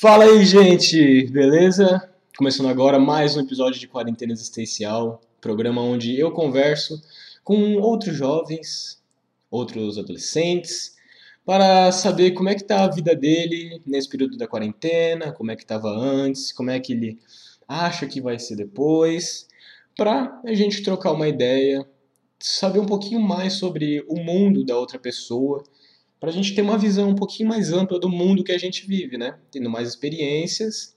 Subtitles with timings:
[0.00, 2.10] Fala aí, gente, beleza?
[2.34, 6.98] Começando agora mais um episódio de Quarentena Existencial, programa onde eu converso
[7.44, 8.98] com outros jovens,
[9.50, 10.96] outros adolescentes,
[11.44, 15.54] para saber como é que tá a vida dele nesse período da quarentena, como é
[15.54, 17.18] que estava antes, como é que ele
[17.68, 19.48] acha que vai ser depois,
[19.94, 21.86] para a gente trocar uma ideia,
[22.38, 25.62] saber um pouquinho mais sobre o mundo da outra pessoa
[26.20, 28.86] para a gente ter uma visão um pouquinho mais ampla do mundo que a gente
[28.86, 29.38] vive, né?
[29.50, 30.94] Tendo mais experiências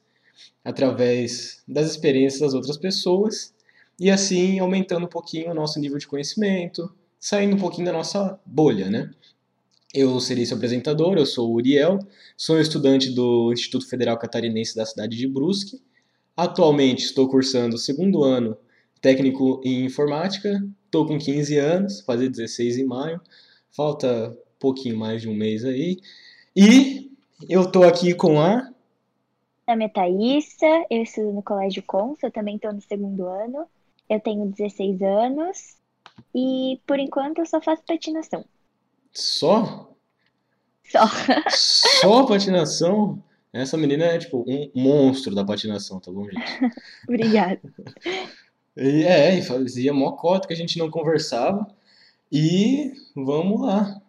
[0.64, 3.54] através das experiências das outras pessoas
[4.00, 8.38] e assim aumentando um pouquinho o nosso nível de conhecimento, saindo um pouquinho da nossa
[8.46, 9.10] bolha, né?
[9.94, 12.00] Eu serei seu apresentador, eu sou o Uriel,
[12.36, 15.82] sou estudante do Instituto Federal Catarinense da cidade de Brusque.
[16.36, 18.58] Atualmente estou cursando o segundo ano
[19.00, 23.22] técnico em informática, estou com 15 anos, fazer 16 em maio.
[23.72, 26.00] Falta pouquinho mais de um mês aí.
[26.56, 27.12] E
[27.50, 28.72] eu tô aqui com a.
[29.68, 33.68] Meu nome é Thaísa, eu estudo no Colégio Consa, eu também estou no segundo ano.
[34.10, 35.76] Eu tenho 16 anos
[36.34, 38.46] e por enquanto eu só faço patinação.
[39.12, 39.94] Só?
[40.86, 41.06] Só.
[41.50, 43.22] Só patinação?
[43.52, 46.72] Essa menina é tipo um monstro da patinação, tá bom, gente?
[47.08, 47.62] Obrigada.
[48.76, 51.68] E, é, fazia mó cota que a gente não conversava.
[52.32, 54.03] E vamos lá.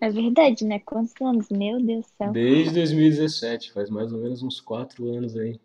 [0.00, 0.78] É verdade, né?
[0.78, 1.48] Quantos anos?
[1.50, 2.32] Meu Deus do céu.
[2.32, 5.60] Desde 2017, faz mais ou menos uns quatro anos aí.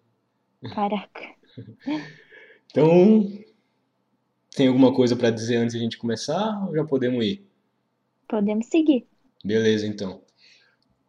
[0.73, 1.35] Caraca.
[2.71, 3.31] Então,
[4.53, 7.47] tem alguma coisa para dizer antes de a gente começar ou já podemos ir?
[8.27, 9.07] Podemos seguir.
[9.45, 10.19] Beleza, então.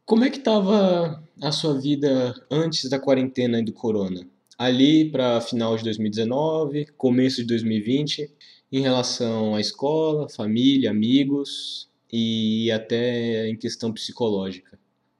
[0.04, 4.24] Como é que tava a sua vida antes da quarentena e do corona?
[4.56, 8.30] Ali para final de 2019, começo de 2020,
[8.70, 14.78] em relação à escola, família, amigos, e até em questão psicológica.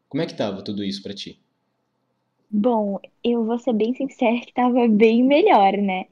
[0.09, 1.39] Como é que estava tudo isso para ti?
[2.51, 6.07] Bom, eu vou ser bem sincera que estava bem melhor, né?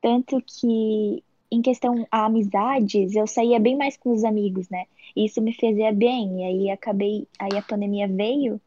[0.00, 4.86] Tanto que em questão a amizades, eu saía bem mais com os amigos, né?
[5.14, 6.40] E isso me fazia bem.
[6.40, 8.58] E aí acabei, aí a pandemia veio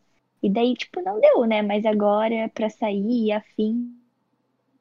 [0.44, 1.64] e daí tipo não deu, né?
[1.64, 3.96] Mas agora para sair, afim,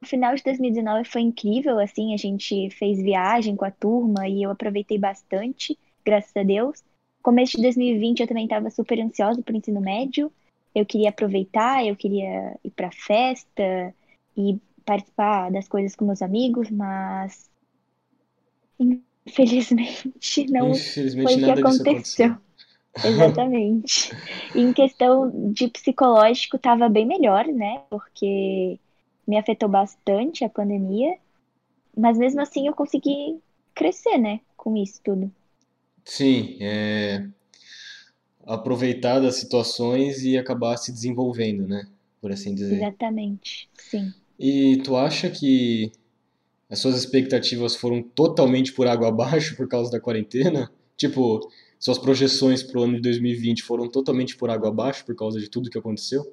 [0.03, 4.43] o final de 2019 foi incrível, assim, a gente fez viagem com a turma e
[4.43, 6.83] eu aproveitei bastante graças a Deus.
[7.23, 10.33] Começo de 2020 eu também estava super ansiosa para o ensino médio.
[10.75, 13.95] Eu queria aproveitar, eu queria ir para festa
[14.37, 17.51] e participar das coisas com meus amigos, mas
[19.27, 22.37] infelizmente não infelizmente, foi o que aconteceu.
[23.05, 24.11] Exatamente.
[24.53, 27.83] em questão de psicológico estava bem melhor, né?
[27.89, 28.81] Porque
[29.27, 31.17] me afetou bastante a pandemia,
[31.97, 33.41] mas mesmo assim eu consegui
[33.75, 35.31] crescer, né, com isso tudo.
[36.05, 37.29] Sim, é
[38.47, 41.87] aproveitar das situações e acabar se desenvolvendo, né?
[42.21, 42.77] Por assim dizer.
[42.77, 44.13] Exatamente, sim.
[44.39, 45.93] E tu acha que
[46.69, 50.71] as suas expectativas foram totalmente por água abaixo por causa da quarentena?
[50.97, 51.41] Tipo,
[51.79, 55.49] suas projeções para o ano de 2020 foram totalmente por água abaixo por causa de
[55.49, 56.33] tudo que aconteceu?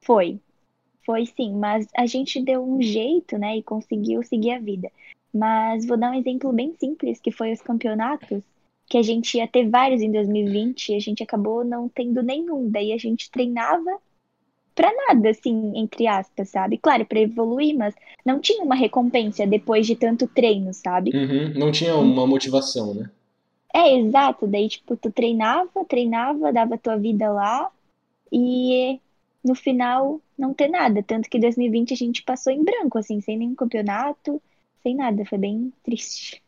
[0.00, 0.40] Foi.
[1.04, 4.90] Foi sim, mas a gente deu um jeito, né, e conseguiu seguir a vida.
[5.32, 8.42] Mas vou dar um exemplo bem simples, que foi os campeonatos,
[8.86, 12.68] que a gente ia ter vários em 2020 e a gente acabou não tendo nenhum.
[12.68, 13.98] Daí a gente treinava
[14.74, 16.78] para nada, assim, entre aspas, sabe?
[16.78, 21.10] Claro, para evoluir, mas não tinha uma recompensa depois de tanto treino, sabe?
[21.14, 23.10] Uhum, não tinha uma motivação, né?
[23.74, 24.46] É, exato.
[24.46, 27.70] Daí, tipo, tu treinava, treinava, dava tua vida lá
[28.32, 28.98] e
[29.44, 31.02] no final não ter nada.
[31.02, 34.40] Tanto que 2020 a gente passou em branco, assim, sem nenhum campeonato,
[34.82, 36.42] sem nada, foi bem triste.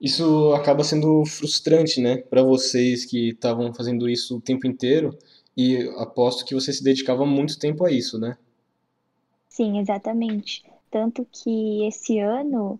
[0.00, 5.16] Isso acaba sendo frustrante, né, para vocês que estavam fazendo isso o tempo inteiro
[5.56, 8.36] e aposto que você se dedicava muito tempo a isso, né?
[9.48, 10.62] Sim, exatamente.
[10.88, 12.78] Tanto que esse ano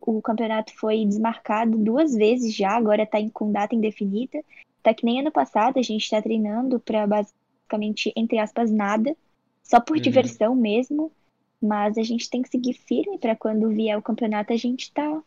[0.00, 4.42] o campeonato foi desmarcado duas vezes já, agora está com data indefinida.
[4.82, 9.16] Tá que nem ano passado, a gente está treinando para basicamente, entre aspas, nada,
[9.62, 10.02] só por uhum.
[10.02, 11.10] diversão mesmo.
[11.64, 15.22] Mas a gente tem que seguir firme para quando vier o campeonato a gente tá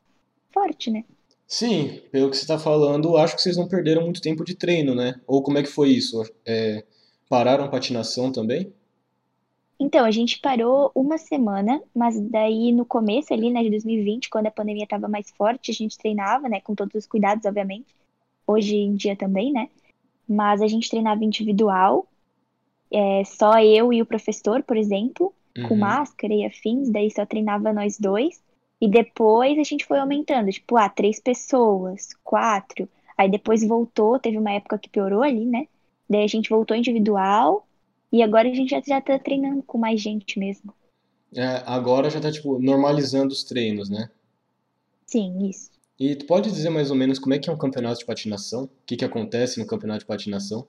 [0.54, 1.04] forte, né?
[1.48, 4.94] Sim, pelo que você está falando, acho que vocês não perderam muito tempo de treino,
[4.94, 5.20] né?
[5.26, 6.22] Ou como é que foi isso?
[6.46, 6.86] É,
[7.28, 8.72] pararam a patinação também?
[9.80, 14.46] Então, a gente parou uma semana, mas daí no começo ali, né, de 2020, quando
[14.46, 17.96] a pandemia estava mais forte, a gente treinava, né, com todos os cuidados, obviamente.
[18.46, 19.70] Hoje em dia também, né?
[20.30, 22.08] Mas a gente treinava individual,
[22.92, 25.80] é, só eu e o professor, por exemplo com uhum.
[25.80, 28.42] máscara e afins, daí só treinava nós dois.
[28.80, 32.88] E depois a gente foi aumentando, tipo, ah, três pessoas, quatro.
[33.18, 35.68] Aí depois voltou, teve uma época que piorou ali, né?
[36.10, 37.68] Daí a gente voltou individual
[38.12, 40.74] E agora a gente já, já tá treinando com mais gente mesmo.
[41.36, 44.10] É, agora já tá, tipo, normalizando os treinos, né?
[45.06, 45.72] Sim, isso.
[46.00, 48.66] E tu pode dizer mais ou menos como é que é um campeonato de patinação?
[48.66, 50.68] O que que acontece no campeonato de patinação?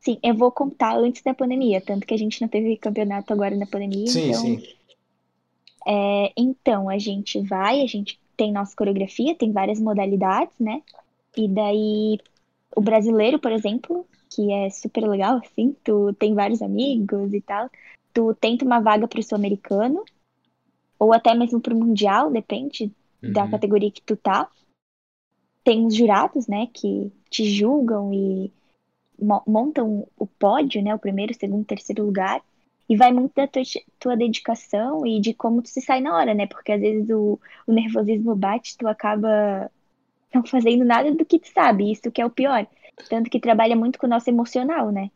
[0.00, 3.54] Sim, eu vou contar antes da pandemia, tanto que a gente não teve campeonato agora
[3.54, 4.62] na pandemia, Sim, então sim.
[5.86, 10.82] É, então, a gente vai, a gente tem nossa coreografia, tem várias modalidades, né?
[11.36, 12.18] E daí,
[12.74, 17.68] o brasileiro, por exemplo, que é super legal, assim, tu tem vários amigos e tal,
[18.12, 20.04] tu tenta uma vaga pro sul-americano,
[20.98, 22.90] ou até mesmo pro mundial, depende
[23.22, 23.50] da Uhum.
[23.50, 24.50] categoria que tu tá.
[25.62, 28.52] Tem os jurados, né, que te julgam e
[29.46, 32.42] montam o pódio, né, o primeiro, segundo, terceiro lugar.
[32.88, 33.62] E vai muito da tua,
[34.00, 36.46] tua dedicação e de como tu se sai na hora, né?
[36.48, 39.70] Porque às vezes o, o nervosismo bate, tu acaba
[40.34, 41.92] não fazendo nada do que tu sabe.
[41.92, 42.66] Isso que é o pior.
[43.08, 45.10] Tanto que trabalha muito com o nosso emocional, né?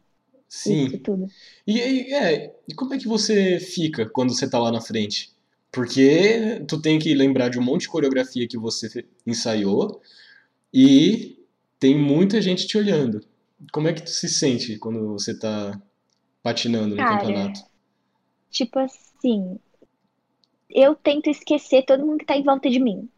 [0.49, 0.99] Isso Sim.
[0.99, 1.27] tudo.
[1.67, 5.33] E, e, é, e como é que você fica quando você tá lá na frente?
[5.73, 10.01] Porque tu tem que lembrar de um monte de coreografia que você ensaiou
[10.73, 11.45] e
[11.81, 13.25] tem muita gente te olhando.
[13.72, 15.81] Como é que tu se sente quando você tá
[16.43, 17.61] patinando no Cara, campeonato?
[18.50, 19.58] tipo assim,
[20.70, 23.08] eu tento esquecer todo mundo que tá em volta de mim.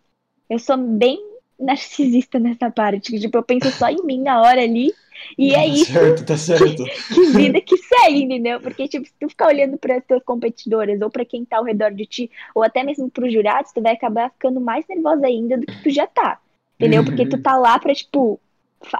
[0.50, 1.18] Eu sou bem
[1.58, 3.12] narcisista nessa parte.
[3.12, 4.92] que, Tipo, eu penso só em mim na hora ali.
[5.38, 6.84] E é Tá isso certo, tá certo.
[7.12, 8.60] que vida que segue, entendeu?
[8.60, 11.64] Porque, tipo, se tu ficar olhando para as tuas competidoras ou para quem tá ao
[11.64, 15.58] redor de ti, ou até mesmo pros jurados, tu vai acabar ficando mais nervosa ainda
[15.58, 16.40] do que tu já tá.
[16.78, 17.04] Entendeu?
[17.04, 18.40] Porque tu tá lá pra, tipo,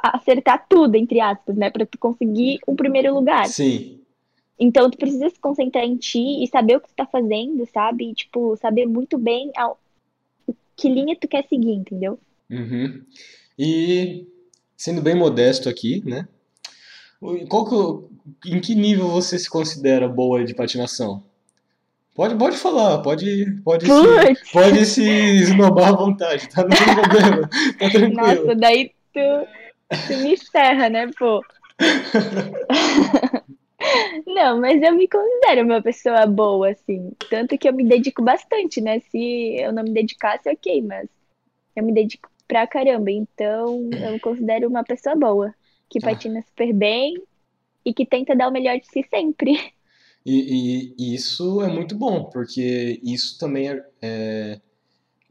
[0.03, 1.71] acertar tudo, entre aspas, né?
[1.71, 3.47] Pra tu conseguir o primeiro lugar.
[3.47, 4.01] Sim.
[4.59, 8.11] Então, tu precisa se concentrar em ti e saber o que tu tá fazendo, sabe?
[8.11, 9.79] E, tipo, saber muito bem ao-
[10.75, 12.19] que linha tu quer seguir, entendeu?
[12.51, 13.03] Uhum.
[13.59, 14.27] E
[14.77, 16.27] sendo bem modesto aqui, né?
[17.49, 17.65] Qual
[18.41, 21.23] que, em que nível você se considera boa de patinação?
[22.15, 26.63] Pode, pode falar, pode, pode se, pode se esnobar à vontade, tá?
[26.63, 28.15] Não tem problema, tá tranquilo.
[28.15, 29.21] Nossa, daí tu,
[29.91, 31.43] tu me ferra, né, pô?
[34.27, 37.13] Não, mas eu me considero uma pessoa boa, assim.
[37.31, 39.01] Tanto que eu me dedico bastante, né?
[39.01, 41.09] Se eu não me dedicasse, ok, mas
[41.75, 43.11] eu me dedico pra caramba.
[43.11, 45.55] Então, eu me considero uma pessoa boa,
[45.89, 46.03] que Ah.
[46.03, 47.15] patina super bem
[47.85, 49.53] e que tenta dar o melhor de si sempre.
[50.25, 54.61] E, e- e isso é muito bom, porque isso também é- é-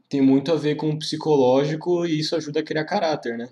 [0.08, 3.48] tem muito a ver com o psicológico e isso ajuda a criar caráter, né?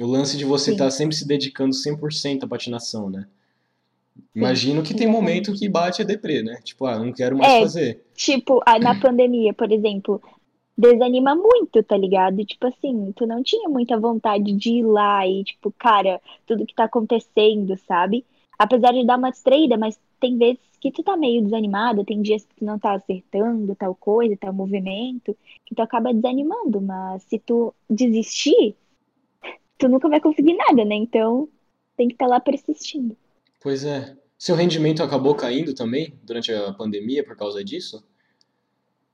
[0.00, 3.26] O lance de você estar sempre se dedicando 100% à patinação, né?
[4.34, 5.22] Imagino que tem exatamente.
[5.22, 6.58] momento que bate a deprê, né?
[6.62, 7.60] Tipo, ah, não quero mais É.
[7.60, 8.04] fazer.
[8.14, 10.20] Tipo, na pandemia, por exemplo,
[10.76, 12.44] desanima muito, tá ligado?
[12.44, 16.74] Tipo assim, tu não tinha muita vontade de ir lá e, tipo, cara, tudo que
[16.74, 18.24] tá acontecendo, sabe?
[18.58, 22.44] Apesar de dar uma distraída, mas tem vezes que tu tá meio desanimado, tem dias
[22.44, 27.38] que tu não tá acertando tal coisa, tal movimento, que tu acaba desanimando, mas se
[27.38, 28.74] tu desistir,
[29.78, 30.94] tu nunca vai conseguir nada, né?
[30.94, 31.48] Então,
[31.96, 33.16] tem que estar lá persistindo.
[33.60, 34.16] Pois é.
[34.38, 38.04] Seu rendimento acabou caindo também durante a pandemia por causa disso?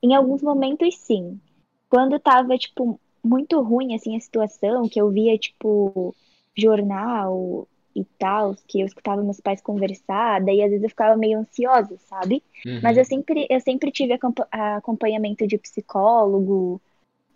[0.03, 1.41] Em alguns momentos, sim.
[1.89, 6.15] Quando tava, tipo, muito ruim, assim, a situação, que eu via, tipo,
[6.57, 11.39] jornal e tal, que eu escutava meus pais conversar, daí às vezes eu ficava meio
[11.39, 12.43] ansiosa, sabe?
[12.83, 13.01] Mas Uhum.
[13.01, 16.81] eu sempre, eu sempre tive acompa- acompanhamento de psicólogo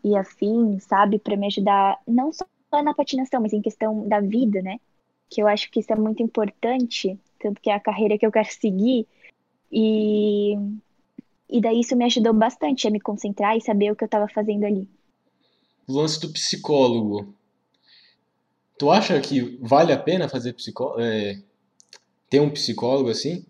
[0.05, 1.19] e afim, sabe?
[1.19, 2.45] Pra me ajudar, não só
[2.83, 4.79] na patinação, mas em questão da vida, né?
[5.31, 8.33] Que eu acho que isso é muito importante, tanto que é a carreira que eu
[8.33, 9.07] quero seguir.
[9.73, 10.55] E,
[11.51, 14.29] e daí isso me ajudou bastante a me concentrar e saber o que eu tava
[14.29, 14.89] fazendo ali.
[15.89, 17.35] O lance do psicólogo.
[18.79, 21.39] Tu acha que vale a pena fazer psicó é,
[22.31, 23.47] ter um psicólogo assim?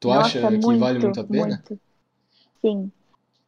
[0.00, 1.64] Tu acha Nossa, que vale muito, muito a pena?
[1.64, 1.80] muito.
[2.62, 2.92] Sim,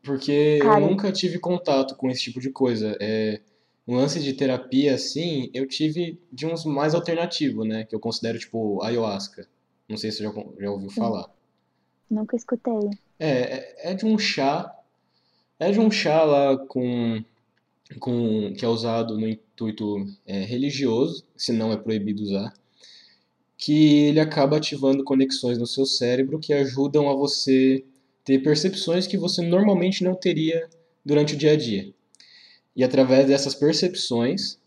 [0.02, 2.97] Porque eu cara, nunca tive contato com esse tipo de coisa.
[3.00, 3.40] É,
[3.87, 7.85] um lance de terapia assim, eu tive de uns mais alternativos, né?
[7.85, 9.49] Que eu considero tipo ayahuasca.
[9.89, 11.29] Não sei se você já, já ouviu falar.
[12.11, 12.91] nunca escutei.
[13.19, 14.73] É, é é de um chá.
[15.59, 17.23] É de um chá lá com,
[18.01, 22.53] com que é usado no intuito é, religioso, se não é proibido usar,
[23.57, 27.85] que ele acaba ativando conexões no seu cérebro que ajudam a você
[28.25, 30.69] ter percepções que você normalmente não teria
[31.05, 31.93] durante o dia a dia.
[32.75, 34.59] E através dessas percepções,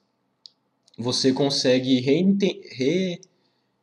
[0.98, 2.00] você consegue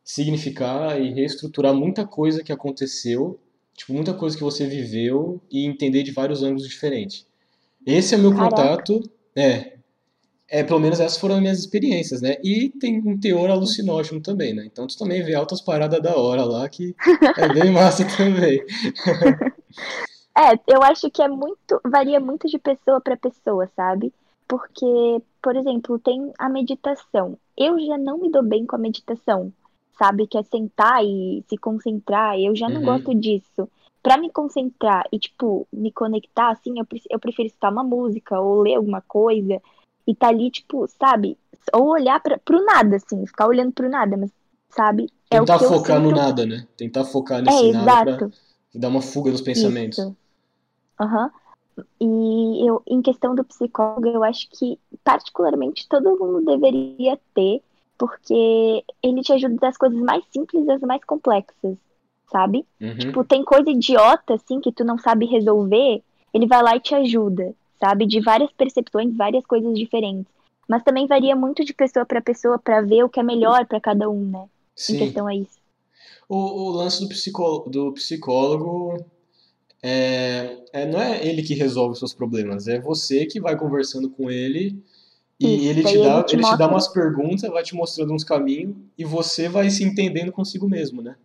[0.05, 3.39] ressignificar e reestruturar muita coisa que aconteceu,
[3.77, 7.27] tipo, muita coisa que você viveu e entender de vários ângulos diferentes.
[7.87, 9.73] Esse é o meu Caraca, contato, é,
[10.49, 12.37] É, pelo menos essas foram as minhas experiências, né?
[12.45, 14.65] E tem um teor alucinógeno também, né?
[14.67, 16.95] Então tu também vê altas paradas da hora lá, que
[17.39, 18.61] é bem massa também.
[20.37, 24.13] É, eu acho que é muito, varia muito de pessoa para pessoa, sabe?
[24.49, 24.87] Porque,
[25.43, 27.39] por exemplo, tem a meditação.
[27.57, 29.53] Eu já não me dou bem com a meditação,
[29.99, 30.27] sabe?
[30.27, 32.39] Que é sentar e se concentrar.
[32.39, 32.87] Eu já não Uhum.
[32.87, 33.69] gosto disso.
[34.03, 38.63] Pra me concentrar e, tipo, me conectar, assim, eu, eu prefiro escutar uma música ou
[38.63, 39.61] ler alguma coisa
[40.07, 41.39] e tá ali, tipo, sabe?
[41.73, 44.33] Ou olhar pra, pro nada, assim, ficar olhando pro nada, mas,
[44.71, 45.07] sabe?
[45.31, 46.17] É o Tentar focar no sinto.
[46.17, 46.67] nada, né?
[46.77, 48.33] Tentar focar É, nesse nada pra exato.
[48.75, 49.99] dar uma fuga nos pensamentos.
[49.99, 50.17] Isso.
[51.03, 51.31] Aham.
[52.01, 57.63] E eu, em questão do psicólogo, eu acho que particularmente todo mundo deveria ter,
[57.97, 61.79] porque ele te ajuda das coisas mais simples às mais complexas,
[62.31, 62.67] sabe?
[62.81, 62.99] Uhum.
[62.99, 66.95] Tipo, tem coisa idiota, assim, que tu não sabe resolver, ele vai lá e te
[66.95, 68.07] ajuda, sabe?
[68.07, 70.31] De várias percepções, várias coisas diferentes.
[70.69, 73.81] Mas também varia muito de pessoa para pessoa para ver o que é melhor para
[73.81, 74.45] cada um, né?
[74.45, 74.99] Em Sim.
[74.99, 75.61] questão a isso.
[76.29, 79.05] O, o lance do, psicó do psicólogo
[79.83, 84.09] é, é, não é ele que resolve os seus problemas, é você que vai conversando
[84.11, 84.83] com ele
[85.41, 88.13] e Isso, ele te dá, ele te ele te dá umas perguntas, vai te mostrando
[88.13, 91.17] uns caminhos e você vai se entendendo consigo mesmo, né?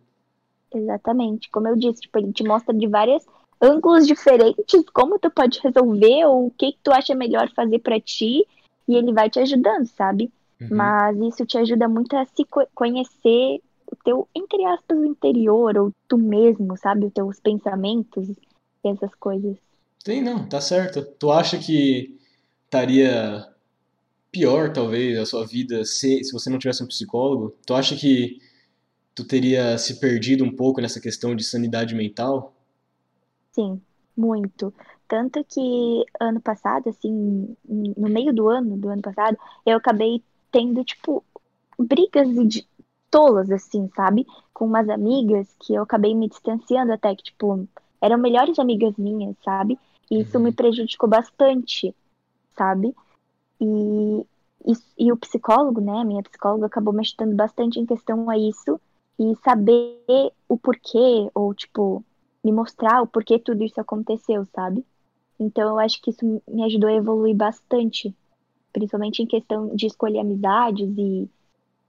[0.74, 1.50] Exatamente.
[1.50, 3.24] Como eu disse, tipo, ele te mostra de vários
[3.60, 8.00] ângulos diferentes como tu pode resolver ou o que, que tu acha melhor fazer pra
[8.00, 8.46] ti
[8.86, 10.30] e ele vai te ajudando, sabe?
[10.60, 10.68] Uhum.
[10.70, 13.60] Mas isso te ajuda muito a se co- conhecer
[13.90, 17.06] o teu, entre aspas, interior ou tu mesmo, sabe?
[17.06, 18.28] Os teus pensamentos
[18.84, 19.56] essas coisas.
[20.04, 21.02] Tem, não, tá certo.
[21.18, 22.18] Tu acha que
[22.64, 23.46] estaria
[24.30, 27.54] pior, talvez, a sua vida se, se você não tivesse um psicólogo?
[27.66, 28.40] Tu acha que
[29.14, 32.54] tu teria se perdido um pouco nessa questão de sanidade mental?
[33.52, 33.80] Sim,
[34.16, 34.72] muito.
[35.08, 40.84] Tanto que ano passado, assim, no meio do ano, do ano passado, eu acabei tendo,
[40.84, 41.24] tipo,
[41.78, 42.66] brigas de
[43.10, 44.26] tolas, assim, sabe?
[44.52, 47.66] Com umas amigas que eu acabei me distanciando até, que, tipo,
[48.00, 49.78] eram melhores amigas minhas, sabe?
[50.10, 50.44] E isso Uhum.
[50.44, 51.94] me prejudicou bastante,
[52.56, 52.94] sabe?
[53.60, 54.20] E,
[54.66, 58.80] e, e o psicólogo, né, minha psicóloga acabou me ajudando bastante em questão a isso
[59.18, 59.98] e saber
[60.48, 62.04] o porquê, ou, tipo,
[62.44, 64.84] me mostrar o porquê tudo isso aconteceu, sabe?
[65.40, 68.14] Então eu acho que isso me ajudou a evoluir bastante,
[68.72, 71.30] principalmente em questão de escolher amizades e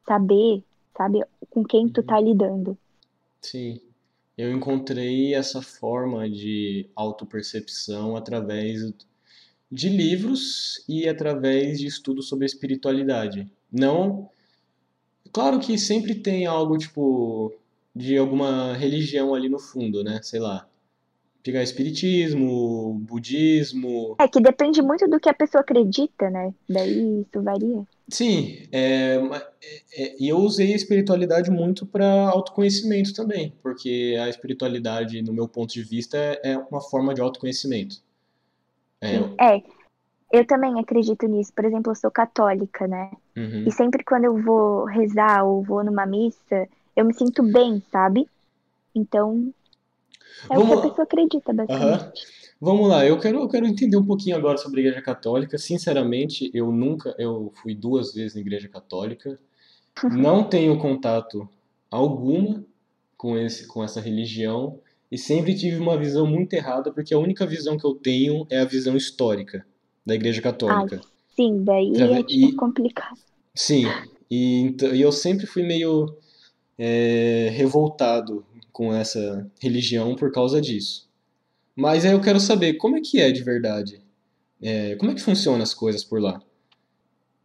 [0.08, 0.64] saber,
[0.98, 2.78] sabe, com quem tu tá lidando.
[3.42, 3.80] Sim,
[4.40, 8.94] eu encontrei essa forma de autopercepção através
[9.70, 13.52] de livros e através de estudos sobre espiritualidade.
[13.70, 14.30] Não,
[15.34, 17.54] claro que sempre tem algo tipo
[17.94, 20.22] de alguma religião ali no fundo, né?
[20.24, 20.66] Sei lá,
[21.44, 26.54] pegar espiritismo, budismo, É que depende muito do que a pessoa acredita, né?
[26.70, 27.86] Daí isso varia.
[28.10, 29.48] Sim, é, é,
[29.94, 35.48] é, e eu usei a espiritualidade muito para autoconhecimento também, porque a espiritualidade, no meu
[35.48, 38.02] ponto de vista, é é uma forma de autoconhecimento.
[39.02, 39.18] É,
[39.56, 39.64] é.
[40.32, 41.52] Eu também acredito nisso.
[41.54, 43.12] Por exemplo, eu sou católica, né?
[43.36, 47.82] uhum, E sempre quando eu vou rezar ou vou numa missa, eu me sinto bem,
[47.92, 48.30] sabe?
[48.94, 49.52] Então,
[50.50, 52.39] é o que Vamos a pessoa acredita, basicamente.
[52.62, 55.58] Vamos lá, eu quero, eu quero entender um pouquinho agora sobre a Igreja Católica.
[55.58, 59.40] Sinceramente, eu nunca, eu fui duas vezes na Igreja Católica,
[60.12, 61.48] não tenho contato
[61.90, 62.66] alguma
[63.18, 64.80] com esse, com essa religião
[65.12, 68.60] e sempre tive uma visão muito errada, porque a única visão que eu tenho é
[68.60, 69.66] a visão histórica
[70.06, 71.02] da Igreja Católica.
[71.36, 73.18] sim, daí é tipo E, complicado.
[73.56, 73.86] sim,
[74.30, 76.18] e, e eu sempre fui meio
[76.78, 81.09] é, revoltado com essa religião por causa disso.
[81.80, 84.02] Mas aí eu quero saber como é que é de verdade.
[84.62, 86.42] É, como é que funcionam as coisas por lá?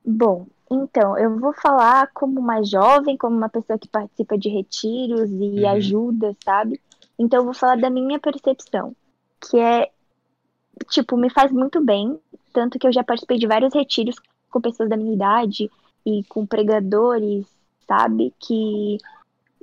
[0.05, 5.31] Bom, então, eu vou falar como uma jovem, como uma pessoa que participa de retiros
[5.31, 6.81] e Uhum, ajuda, sabe?
[7.19, 8.95] Então, eu vou falar da minha percepção,
[9.41, 9.91] que é,
[10.91, 12.19] tipo, me faz muito bem,
[12.53, 14.17] tanto que eu já participei de vários retiros
[14.51, 15.71] com pessoas da minha idade
[16.07, 17.47] e com pregadores,
[17.87, 18.35] sabe?
[18.41, 18.99] Que,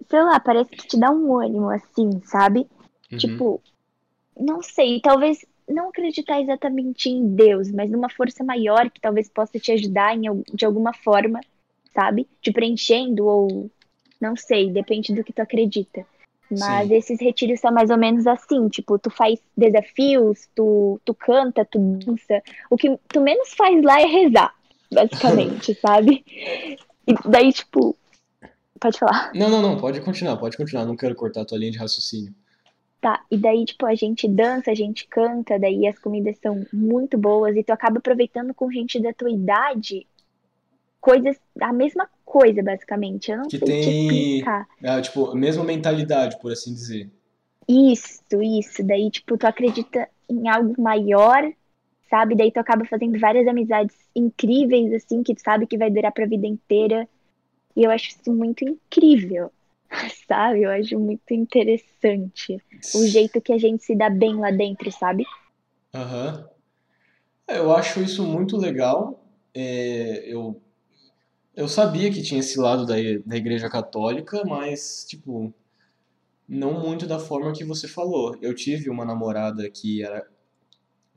[0.10, 2.68] sei lá, parece que te dá um ânimo, assim, sabe?
[3.12, 3.62] uhum, Tipo,
[4.38, 9.58] não sei, talvez não acreditar exatamente em Deus, mas numa força maior que talvez possa
[9.60, 10.24] te ajudar em,
[10.54, 11.40] de alguma forma,
[11.94, 12.28] sabe?
[12.42, 13.70] Te preenchendo ou
[14.20, 16.06] não sei, depende do que tu acredita.
[16.52, 21.14] Mas sim, esses retiros são mais ou menos assim, tipo, tu faz desafios, tu, tu
[21.14, 22.44] canta, tu dança.
[22.70, 24.54] O que tu menos faz lá é rezar,
[24.92, 26.26] basicamente, sabe?
[27.08, 27.96] E daí, tipo,
[28.80, 29.32] pode falar.
[29.34, 32.36] Não, não, não, pode continuar, pode continuar, não quero cortar a tua linha de raciocínio.
[33.02, 37.18] Tá, e daí, tipo, a gente dança, a gente canta, daí as comidas são muito
[37.18, 40.08] boas e tu acaba aproveitando com gente da tua idade
[41.02, 43.32] coisas, a mesma coisa, basicamente.
[43.32, 44.68] Eu não Que sei te tem, explicar.
[44.84, 47.12] ah, tipo, a mesma mentalidade, por assim dizer.
[47.68, 48.84] Isso, isso.
[48.84, 51.52] Daí, tipo, tu acredita em algo maior,
[52.10, 52.36] sabe?
[52.36, 56.26] Daí tu acaba fazendo várias amizades incríveis, assim, que tu sabe que vai durar pra
[56.26, 57.08] vida inteira.
[57.76, 59.52] E eu acho isso muito incrível,
[60.28, 60.64] sabe?
[60.64, 62.58] Eu acho muito interessante
[62.96, 65.26] o jeito que a gente se dá bem lá dentro, sabe?
[65.94, 66.50] Aham.
[67.48, 69.24] É, Eu acho isso muito legal.
[69.54, 70.62] É, eu,
[71.56, 72.96] eu sabia que tinha esse lado da,
[73.26, 75.54] da Igreja Católica, mas, tipo,
[76.48, 78.38] não muito da forma que você falou.
[78.42, 80.28] Eu tive uma namorada que era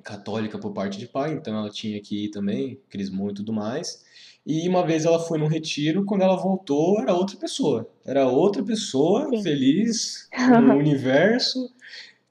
[0.05, 4.05] católica por parte de pai, então ela tinha que ir também, crismou e tudo mais.
[4.47, 7.89] E uma vez ela foi num retiro, quando ela voltou, era outra pessoa.
[8.05, 9.43] Era outra pessoa, Sim.
[9.43, 11.73] feliz, no universo,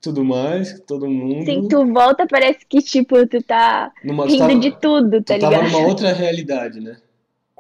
[0.02, 1.10] tudo mais, todo
[1.44, 1.70] Sim, mundo.
[1.70, 5.62] tu volta, parece que, tipo, tu tá Numa, rindo tava, de tudo, tá tu tava
[5.62, 5.64] ligado?
[5.64, 7.02] numa outra realidade, né?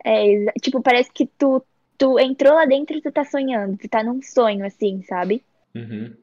[0.06, 1.66] É, tipo, parece que tu,
[1.98, 5.44] tu entrou lá dentro e tu tá sonhando, tu tá num sonho, assim, sabe?
[5.76, 6.18] Uhum,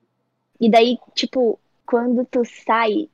[0.60, 3.08] E daí, tipo, quando tu sai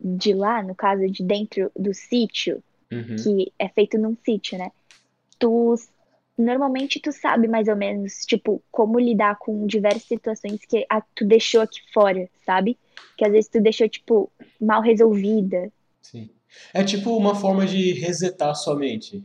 [0.00, 3.16] de lá, no caso de dentro do sítio, uhum.
[3.16, 4.70] que é feito num sítio, né?
[5.38, 5.74] Tu
[6.38, 11.24] normalmente tu sabe mais ou menos, tipo, como lidar com diversas situações que a, tu
[11.24, 12.76] deixou aqui fora, sabe?
[13.16, 15.72] Que às vezes tu deixou, tipo, mal resolvida.
[16.02, 16.28] Sim.
[16.72, 19.24] É tipo uma forma de resetar sua mente.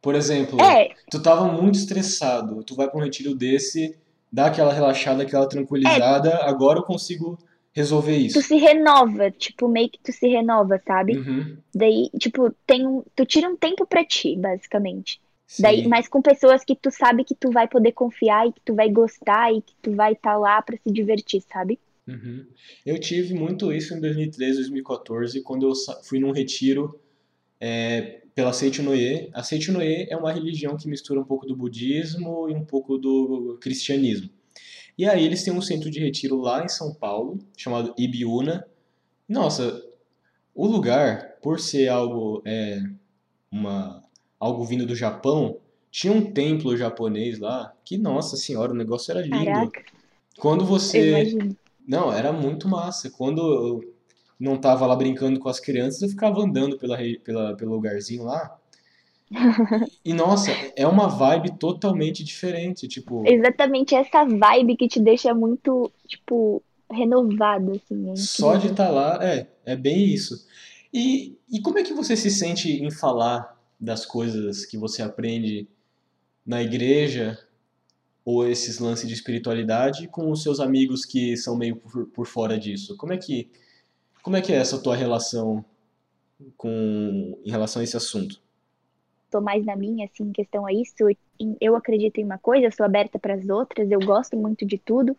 [0.00, 3.96] Por exemplo, É, tu tava muito estressado, tu vai pra um retiro desse,
[4.30, 7.38] dá aquela relaxada, aquela é, tranquilizada, agora eu consigo
[7.74, 8.42] resolver tu isso.
[8.42, 11.18] se renova, tipo, meio que tu se renova, sabe?
[11.18, 15.20] Uhum, Daí, tipo, tem um, tu tira um tempo pra ti, basicamente.
[15.58, 15.88] Daí, sim.
[15.88, 18.88] mas com pessoas que tu sabe que tu vai poder confiar e que tu vai
[18.88, 21.78] gostar e que tu vai estar lá pra se divertir, sabe?
[22.06, 22.46] Uhum.
[22.86, 25.72] Eu tive muito isso em 2013, 2014, quando eu
[26.04, 26.98] fui num retiro
[27.60, 29.30] é, pela Seitinoye.
[29.32, 33.58] A Seitinoye é uma religião que mistura um pouco do budismo e um pouco do
[33.60, 34.30] cristianismo.
[34.96, 38.66] E aí eles têm um centro de retiro lá em São Paulo, chamado Ibiúna.
[39.28, 39.82] Nossa,
[40.54, 42.80] o lugar, por ser algo, é,
[43.50, 44.02] uma,
[44.38, 45.58] algo vindo do Japão,
[45.90, 49.44] tinha um templo japonês lá, que, nossa senhora, o negócio era lindo.
[49.44, 49.84] Caraca,
[50.38, 51.36] Quando você
[51.86, 53.10] não, era muito massa.
[53.10, 53.94] Quando eu
[54.40, 58.58] não tava lá brincando com as crianças, eu ficava andando pela, pela, pelo lugarzinho lá.
[60.04, 62.86] E, nossa, é uma vibe totalmente diferente.
[62.86, 68.90] Tipo, Exatamente essa vibe que te deixa muito, tipo, renovado, assim, é só de estar
[68.90, 70.46] lá, é, é bem isso.
[70.92, 75.68] E, e como é que você se sente em falar das coisas que você aprende
[76.46, 77.38] na igreja,
[78.24, 82.58] ou esses lances de espiritualidade, com os seus amigos que são meio por, por fora
[82.58, 82.96] disso?
[82.96, 83.50] Como é que,
[84.22, 85.64] como é que é essa tua relação
[86.56, 88.43] com, em relação a esse assunto?
[89.30, 90.94] Tô mais na minha, assim, em questão a isso.
[91.60, 94.78] Eu acredito em uma coisa, eu sou aberta para as outras, eu gosto muito de
[94.78, 95.16] tudo,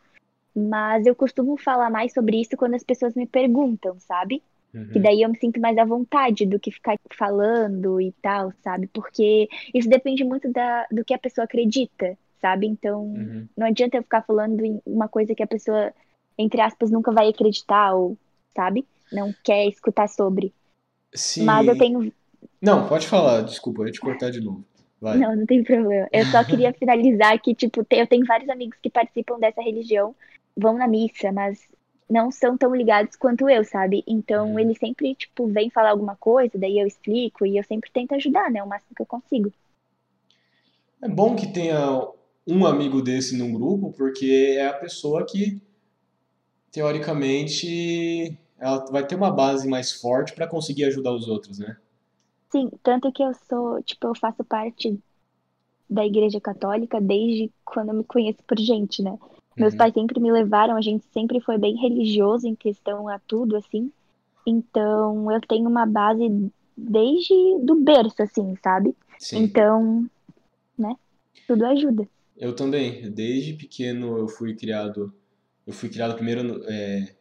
[0.56, 4.41] mas eu costumo falar mais sobre isso quando as pessoas me perguntam, sabe?
[4.72, 8.54] Que Uhum, daí eu me sinto mais à vontade do que ficar falando e tal,
[8.63, 8.88] sabe?
[8.88, 12.68] Porque isso depende muito da, do que a pessoa acredita, sabe?
[12.68, 13.48] Então, uhum.
[13.58, 15.94] não adianta eu ficar falando em uma coisa que a pessoa,
[16.38, 18.18] entre aspas, nunca vai acreditar ou,
[18.56, 18.86] sabe?
[19.12, 20.54] Não quer escutar sobre.
[21.38, 21.80] Mas eu Sim.
[21.80, 22.13] tenho.
[22.65, 24.65] Não, pode falar, desculpa, eu ia te cortar de novo.
[24.99, 25.19] Vai.
[25.19, 26.08] Não, não tem problema.
[26.12, 30.15] Eu só queria finalizar que, tipo, eu tenho vários amigos que participam dessa religião,
[30.58, 31.60] vão na missa, mas
[32.10, 34.04] não são tão ligados quanto eu, sabe?
[34.08, 34.60] Então, Uhum.
[34.60, 38.49] eles sempre, tipo, vêm falar alguma coisa, daí eu explico e eu sempre tento ajudar,
[38.49, 38.63] né?
[38.63, 39.54] O máximo que eu consigo.
[41.01, 42.01] É bom que tenha
[42.47, 45.62] um amigo desse num grupo, porque é a pessoa que,
[46.71, 51.78] teoricamente, ela vai ter uma base mais forte para conseguir ajudar os outros, né?
[52.56, 54.98] Sim, tanto que eu sou, tipo, eu faço parte
[55.89, 59.18] da Igreja Católica desde quando eu me conheço por gente, né?
[59.58, 59.78] Meus Uhum.
[59.78, 63.91] pais sempre me levaram, a gente sempre foi bem religioso em questão a tudo, assim.
[64.48, 68.96] Então, eu tenho uma base desde do berço, assim, sabe?
[69.20, 69.44] Sim.
[69.44, 70.10] Então,
[70.78, 70.96] né?
[71.46, 72.08] Tudo ajuda.
[72.38, 73.12] Eu também.
[73.12, 75.13] Desde pequeno eu fui criado.
[75.68, 76.63] Eu fui criado primeiro.
[76.70, 77.15] é,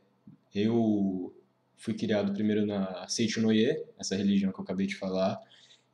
[0.54, 1.34] eu
[1.76, 5.40] fui criado primeiro na Seichunoye, essa religião que eu acabei de falar,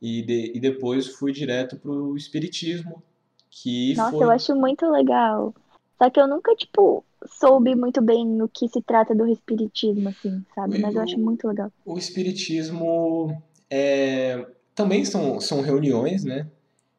[0.01, 3.03] e, de- e depois fui direto pro Espiritismo,
[3.49, 4.35] que Nossa, eu foi.
[4.35, 5.53] acho muito legal.
[5.97, 7.05] Só que eu nunca, tipo,
[7.39, 10.77] soube muito bem no que se trata do espiritismo, assim, sabe?
[10.79, 11.71] Mas eu acho O, muito legal.
[11.85, 16.49] o Espiritismo é, também são, são reuniões, né?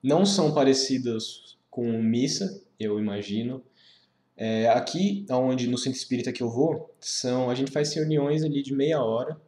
[0.03, 3.63] Não são parecidas com missa, eu imagino.
[4.45, 8.61] É, aqui, onde no centro espírita que eu vou, são a gente faz reuniões ali
[8.61, 9.41] de meia hora,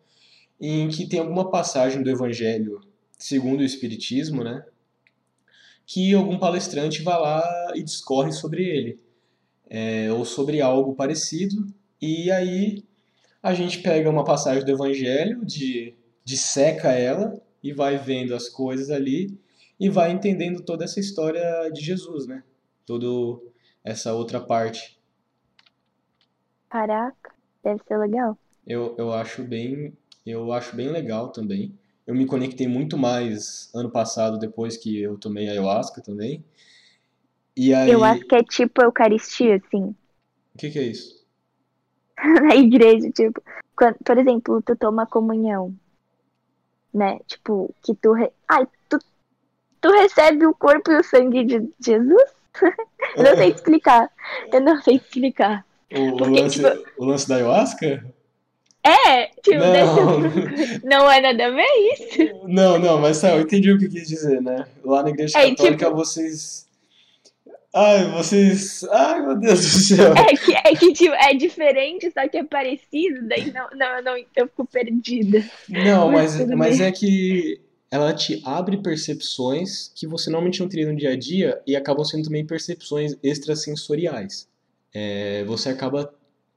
[0.60, 2.80] em que tem alguma passagem do Evangelho
[3.18, 4.64] segundo o Espiritismo, né?
[5.84, 9.00] que algum palestrante vá lá e discorre sobre ele,
[9.68, 11.66] é, ou sobre algo parecido,
[12.00, 12.84] e aí
[13.42, 15.92] a gente pega uma passagem do Evangelho, de,
[16.24, 19.36] disseca ela e vai vendo as coisas ali
[19.80, 22.44] e vai entendendo toda essa história de Jesus, né?
[22.86, 23.06] Toda
[23.84, 24.98] essa outra parte.
[26.68, 28.36] Caraca, deve ser legal.
[28.66, 29.94] Eu, eu acho bem
[30.26, 31.78] eu acho bem legal também.
[32.06, 36.44] Eu me conectei muito mais ano passado depois que eu tomei ayahuasca também.
[37.56, 37.90] E aí...
[37.90, 39.94] Eu acho que é tipo Eucaristia, assim.
[40.54, 41.22] O que, que é isso?
[42.42, 43.42] Na igreja, tipo,
[43.76, 45.74] quando, por exemplo, tu toma comunhão,
[46.92, 47.18] né?
[47.26, 48.12] Tipo, que tu.
[48.12, 48.30] Re...
[48.48, 48.98] Ai, tu,
[49.80, 52.30] tu recebe o corpo e o sangue de Jesus?
[53.16, 54.10] Eu não sei explicar.
[54.52, 55.64] Eu não sei explicar.
[55.92, 56.84] O, Porque, lance, tipo...
[56.98, 58.04] o lance da ayahuasca?
[58.82, 60.20] É, tipo, não.
[60.84, 62.46] Não é nada a ver isso.
[62.46, 64.66] Não, não, mas eu entendi o que quis dizer, né?
[64.84, 65.96] Lá na igreja é, católica tipo...
[65.96, 66.66] vocês.
[67.74, 68.84] Ai, vocês.
[68.90, 70.12] Ai, meu Deus do céu.
[70.14, 74.24] É que, é que tipo, é diferente, só que é parecido, daí não, não, não
[74.36, 75.42] eu fico perdida.
[75.68, 77.63] Não, mas, mas, mas é que
[77.94, 82.04] ela te abre percepções que você normalmente não teria no dia a dia e acabam
[82.04, 84.48] sendo também percepções extrasensoriais.
[84.92, 86.12] É, você acaba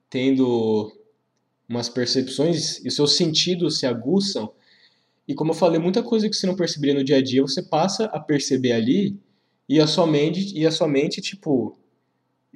[0.09, 0.91] tendo
[1.69, 4.51] umas percepções e seus sentidos se aguçam.
[5.27, 7.61] E como eu falei, muita coisa que você não perceberia no dia a dia, você
[7.61, 9.15] passa a perceber ali
[9.69, 11.77] e a sua mente, e a sua mente tipo,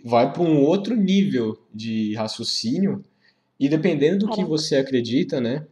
[0.03, 3.05] vai para um outro nível de raciocínio.
[3.59, 5.67] E dependendo do que você acredita, né?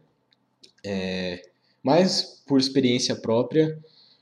[0.86, 1.49] É,
[1.82, 3.78] mas por experiência própria,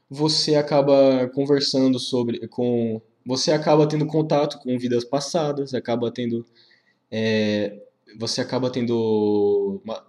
[0.09, 2.47] você acaba conversando sobre.
[2.49, 6.45] com Você acaba tendo contato com vidas passadas, acaba tendo
[7.11, 7.79] é,
[8.19, 10.07] você acaba tendo uma,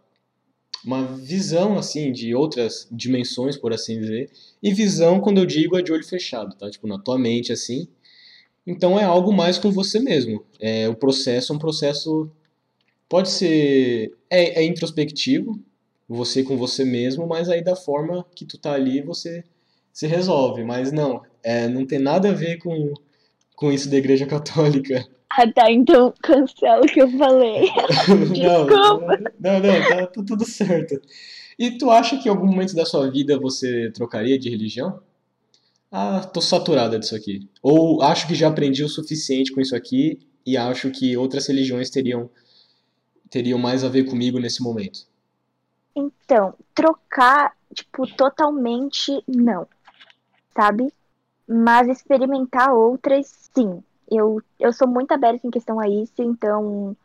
[0.86, 4.30] uma visão assim de outras dimensões, por assim dizer.
[4.62, 6.70] E visão, quando eu digo, é de olho fechado, tá?
[6.70, 7.88] Tipo, na tua mente assim.
[8.66, 10.46] Então é algo mais com você mesmo.
[10.60, 12.30] É, o processo é um processo
[13.08, 15.60] pode ser é, é introspectivo,
[16.10, 19.44] você com você mesmo, mas aí da forma que tu tá ali você
[19.94, 20.64] se resolve.
[20.64, 22.94] Mas não, é, não tem nada a ver com,
[23.56, 25.06] com isso da Igreja Católica.
[25.32, 27.70] Ah, tá, então cancela o que eu falei.
[28.34, 29.20] Desculpa.
[29.40, 31.00] Não, não, não tá, tá tudo certo.
[31.58, 35.00] E tu acha que em algum momento da sua vida você trocaria de religião?
[35.92, 37.48] Ah, tô saturada disso aqui.
[37.62, 41.92] Ou acho que já aprendi o suficiente com isso aqui e acho que outras religiões
[41.92, 42.28] teriam
[43.30, 45.09] teriam mais a ver comigo nesse momento.
[46.00, 49.68] Então, trocar, tipo, totalmente não.
[50.56, 50.94] Sabe?
[51.48, 56.96] Mas experimentar outras, sim eu, eu sou muito aberta em questão a isso, então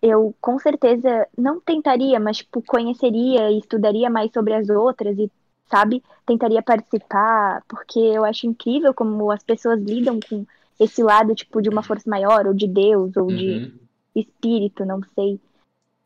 [0.00, 5.30] eu com certeza não tentaria, mas tipo, conheceria e estudaria mais sobre as outras e,
[5.66, 10.44] sabe, tentaria participar, porque eu acho incrível como as pessoas lidam com
[10.80, 13.36] esse lado, tipo, de uma força maior, ou de Deus, ou uhum.
[13.36, 13.74] de
[14.16, 15.38] espírito, não sei.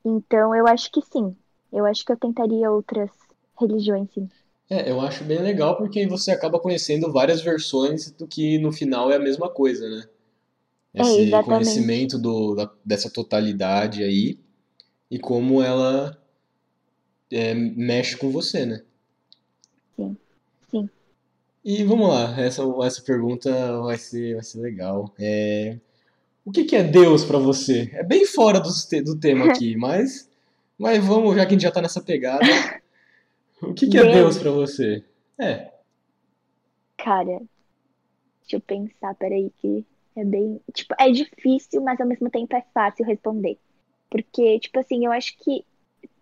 [0.05, 1.35] Então eu acho que sim.
[1.77, 3.11] Eu acho que eu tentaria outras
[3.61, 4.27] religiões, sim.
[4.71, 9.13] É, eu acho bem legal porque você acaba conhecendo várias versões do que no final
[9.13, 10.05] é a mesma coisa, né?
[10.95, 14.39] É, esse é, conhecimento do, da, dessa totalidade aí
[15.11, 16.19] e como ela
[17.31, 18.83] é, mexe com você, né?
[19.95, 20.17] Sim,
[20.71, 20.91] sim.
[21.63, 25.15] E vamos lá, essa, essa pergunta vai ser, vai ser legal.
[25.19, 25.79] É,
[26.43, 27.91] o que, que é Deus para você?
[27.93, 28.71] É bem fora do,
[29.05, 30.27] do tema aqui, mas,
[30.79, 32.45] mas vamos, já que a gente já tá nessa pegada.
[33.63, 35.03] O que, que é Deus para você?
[35.39, 35.73] É.
[36.99, 37.41] Cara,
[38.43, 39.85] deixa eu pensar, peraí que
[40.15, 40.61] é bem.
[40.73, 43.59] Tipo, é difícil, mas ao mesmo tempo é fácil responder.
[44.11, 45.65] Porque, tipo assim, eu acho que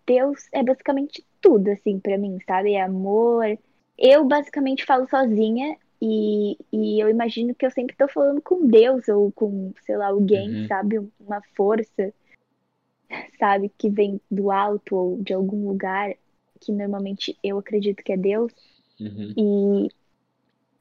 [0.05, 2.73] Deus é basicamente tudo, assim, para mim, sabe?
[2.73, 3.57] É amor.
[3.97, 9.07] Eu basicamente falo sozinha e, e eu imagino que eu sempre tô falando com Deus
[9.07, 10.67] ou com, sei lá, alguém, uhum.
[10.67, 10.99] sabe?
[11.19, 12.13] Uma força,
[13.39, 13.71] sabe?
[13.77, 16.13] Que vem do alto ou de algum lugar,
[16.59, 18.51] que normalmente eu acredito que é Deus.
[18.99, 19.33] Uhum.
[19.37, 19.89] E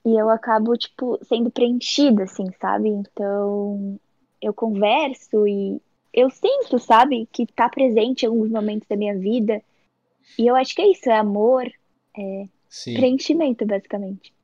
[0.06, 2.90] e eu acabo, tipo, sendo preenchida, assim, sabe?
[2.90, 3.98] Então,
[4.40, 5.80] eu converso e
[6.12, 9.62] eu sinto, sabe, que tá presente em alguns momentos da minha vida.
[10.38, 11.64] E eu acho que é isso, é amor,
[12.16, 12.94] é Sim.
[12.94, 14.34] preenchimento, basicamente.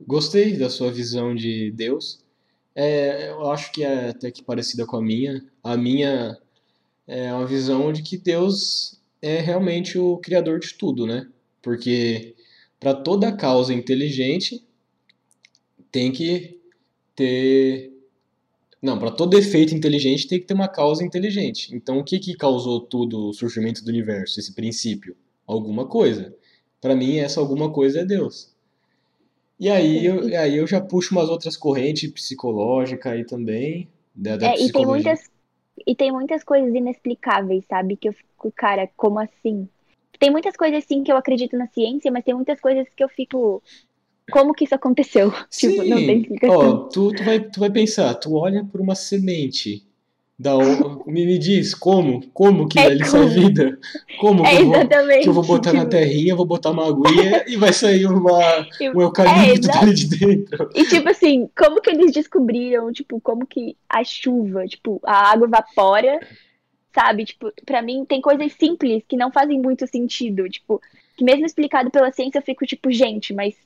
[0.00, 2.24] Gostei da sua visão de Deus.
[2.74, 5.44] É, eu acho que é até que parecida com a minha.
[5.62, 6.36] A minha
[7.08, 11.26] é uma visão de que Deus é realmente o criador de tudo, né?
[11.62, 12.36] Porque
[12.78, 14.62] para toda causa inteligente
[15.90, 16.60] tem que
[17.16, 17.92] ter.
[18.80, 21.74] Não, para todo efeito inteligente tem que ter uma causa inteligente.
[21.74, 25.16] Então, o que, que causou tudo o surgimento do universo, esse princípio?
[25.46, 26.32] Alguma coisa.
[26.80, 28.54] Para mim, essa alguma coisa é Deus.
[29.58, 34.52] E aí eu, aí eu já puxo umas outras correntes psicológicas aí também, da, da
[34.52, 35.28] É, e tem muitas,
[35.86, 37.96] e tem muitas coisas inexplicáveis, sabe?
[37.96, 39.68] Que eu fico, cara, como assim?
[40.18, 43.08] Tem muitas coisas assim que eu acredito na ciência, mas tem muitas coisas que eu
[43.08, 43.62] fico,
[44.30, 45.30] como que isso aconteceu?
[45.56, 46.80] Tipo, não tem Sim, explicação.
[46.80, 49.87] ó, tu, tu vai, tu vai pensar, tu olha por uma semente,
[50.38, 50.54] da,
[51.06, 53.28] me, me diz como, como que É ali sai como?
[53.28, 53.78] vida,
[54.14, 57.44] como que É eu vou, que eu vou botar na terrinha, vou botar uma aguinha
[57.46, 59.70] e vai sair uma, um É, eucalipto exato.
[59.70, 60.70] dali de dentro.
[60.74, 65.46] E tipo assim, como que eles descobriram, tipo, como que a chuva, tipo, a água
[65.46, 66.20] evapora,
[66.94, 67.24] sabe?
[67.26, 70.80] Tipo, pra mim tem coisas simples que não fazem muito sentido, tipo,
[71.16, 73.56] que mesmo explicado pela ciência eu fico tipo, gente, mas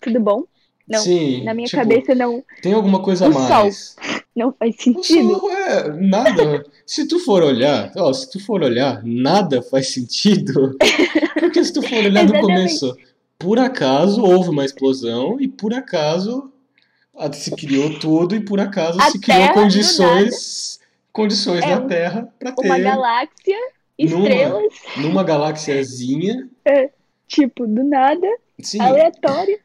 [0.00, 0.44] tudo bom?
[0.90, 3.40] Não, Sim, na minha tipo, cabeça não, tem alguma coisa a O sol.
[3.42, 3.96] mais.
[4.34, 5.38] não faz O sentido.
[5.38, 6.66] sol é nada.
[6.84, 10.76] Se tu for olhar, ó, se tu for olhar, nada faz sentido.
[11.38, 12.96] Porque se tu for olhar do começo,
[13.38, 16.52] por acaso houve uma explosão e por acaso
[17.16, 20.80] a- se criou tudo e por acaso A se criou condições
[21.12, 23.56] condições É um- Terra para Uma ter galáxia,
[23.98, 26.48] Numa- estrelas, numa galáxiazinha,
[27.28, 28.26] tipo, do nada,
[28.60, 29.58] sim, aleatório.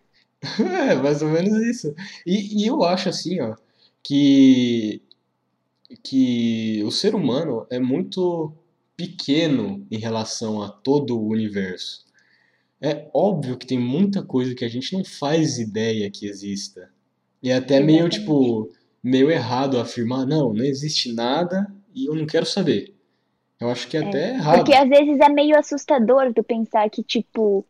[0.90, 1.94] É, mais ou menos isso.
[2.26, 3.56] E, e eu acho assim, ó,
[4.04, 5.02] que,
[6.04, 8.54] que o ser humano é muito
[8.96, 12.06] pequeno em relação a todo o universo.
[12.82, 16.90] É óbvio que tem muita coisa que a gente não faz ideia que exista.
[17.42, 18.72] E é até meio, tipo,
[19.04, 22.94] meio errado afirmar, não, não existe nada e eu não quero saber.
[23.60, 24.58] Eu acho que é até errado.
[24.58, 27.66] Porque às vezes é meio assustador tu pensar que, tipo,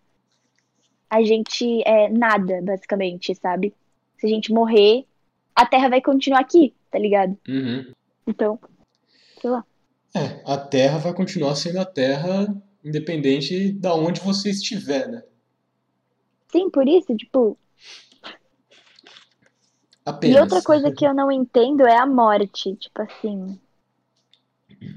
[1.15, 3.73] a gente é nada, basicamente, sabe?
[4.17, 5.06] Se a gente morrer,
[5.56, 7.38] a Terra vai continuar aqui, tá ligado?
[7.47, 7.93] Uhum.
[8.28, 8.60] Então,
[9.39, 9.65] sei lá.
[10.13, 15.23] É, a Terra vai continuar sendo a Terra independente da onde você estiver, né?
[16.51, 17.58] Sim, por isso, tipo.
[20.06, 20.38] Apenas.
[20.38, 22.75] E outra coisa que eu não entendo é a morte.
[22.75, 23.60] Tipo assim.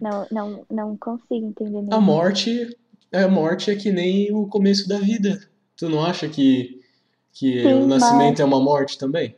[0.02, 2.76] Não, não, não consigo entender A morte,
[3.12, 5.48] a morte é que nem o começo da vida.
[5.78, 6.80] Tu não acha que,
[7.32, 9.36] que Sim, o nascimento é uma morte também?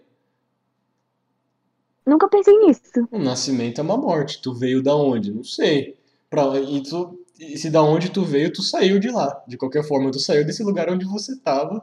[2.06, 2.82] Nunca pensei nisso.
[3.10, 4.40] O nascimento é uma morte.
[4.42, 5.30] Tu veio da onde?
[5.32, 5.96] Não sei.
[6.28, 9.42] Pra, e, tu, e se da onde tu veio, tu saiu de lá.
[9.46, 11.82] De qualquer forma, tu saiu desse lugar onde você tava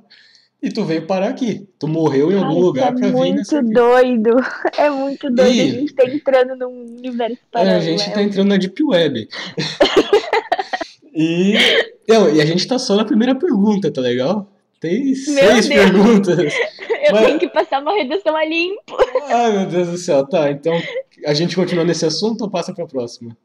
[0.62, 1.68] e tu veio parar aqui.
[1.78, 3.74] Tu morreu em algum isso lugar é pra vir muito nessa vida.
[3.80, 4.30] doido.
[4.78, 5.54] É muito doido.
[5.54, 7.82] E- A gente tá entrando num universo É, a paralelo.
[7.84, 9.28] gente tá É entrando na Deep Web.
[11.20, 11.56] E,
[12.08, 14.50] não, e a gente tá só na primeira pergunta, tá legal?
[14.80, 16.38] Tem seis perguntas.
[17.08, 18.98] Eu Mas- tenho que passar uma redução a limpo.
[19.28, 20.26] Ai, meu Deus do céu.
[20.28, 20.74] Tá, então
[21.26, 23.36] a gente continua nesse assunto ou passa pra próxima?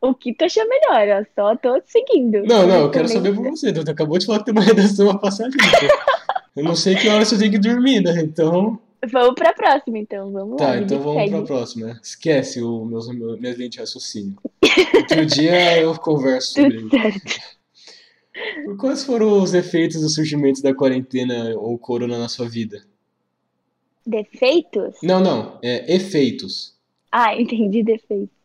[0.00, 1.24] O que tu achar melhor, ó.
[1.34, 2.42] Só tô seguindo.
[2.44, 3.72] Não, não, eu quero saber por você.
[3.72, 5.94] Tu acabou de falar que tem uma redação a passar limpo.
[6.56, 8.20] Eu não sei que hora você tem que dormir, né?
[8.20, 8.78] Então.
[9.10, 10.30] Vamos pra próxima, então.
[10.32, 10.66] Vamos lá.
[10.66, 11.30] Tá, vida então vamos segue.
[11.30, 12.00] pra próxima.
[12.02, 14.36] Esquece o meus, meu- minhas linhas de raciocínio.
[14.94, 17.40] Outro dia eu converso sobre certo.
[18.78, 22.84] Quais foram os efeitos do surgimento da quarentena ou corona na sua vida?
[24.06, 24.96] Defeitos?
[25.02, 26.74] Não, não, é efeitos.
[27.10, 28.36] Ah, entendi defeitos.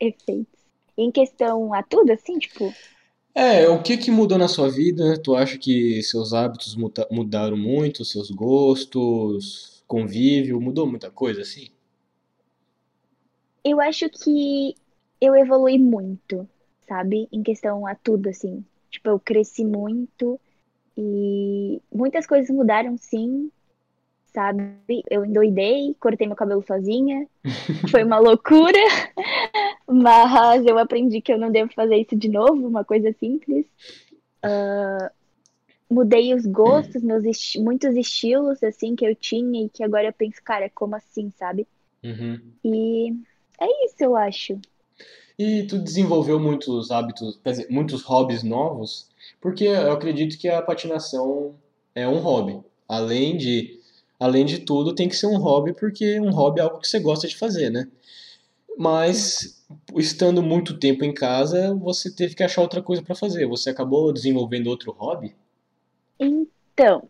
[0.00, 0.60] Efeitos.
[0.98, 2.76] Em questão a tudo, assim, tipo,
[3.34, 5.20] É, o que que mudou na sua vida?
[5.22, 6.76] Tu acha que seus hábitos
[7.10, 11.70] mudaram muito, seus gostos, convívio, mudou muita coisa assim?
[13.64, 14.74] eu acho que
[15.20, 16.48] eu evolui muito,
[16.88, 17.28] sabe?
[17.32, 18.64] Em questão a tudo, assim.
[18.90, 20.40] Tipo, eu cresci muito
[20.96, 23.50] e muitas coisas mudaram, sim,
[24.32, 24.74] sabe?
[25.10, 27.28] Eu endoidei, cortei meu cabelo sozinha,
[27.90, 28.78] foi uma loucura,
[29.86, 33.66] mas eu aprendi que eu não devo fazer isso de novo, uma coisa simples.
[34.42, 35.12] Ah,
[35.90, 40.12] mudei os gostos, meus esti- muitos estilos, assim, que eu tinha e que agora eu
[40.12, 41.68] penso, cara, como assim, sabe?
[42.04, 42.58] Uhum.
[42.64, 43.10] E
[43.60, 44.60] é isso, eu acho.
[45.42, 49.08] E tu desenvolveu muitos hábitos, quer dizer, muitos hobbies novos,
[49.40, 51.54] porque eu acredito que a patinação
[51.94, 52.60] é um hobby.
[52.86, 53.80] Além de,
[54.18, 57.00] além de tudo, tem que ser um hobby, porque um hobby é algo que você
[57.00, 57.88] gosta de fazer, né?
[58.76, 59.64] Mas
[59.96, 63.46] estando muito tempo em casa, você teve que achar outra coisa para fazer.
[63.46, 65.34] Você acabou desenvolvendo outro hobby?
[66.18, 67.08] Então,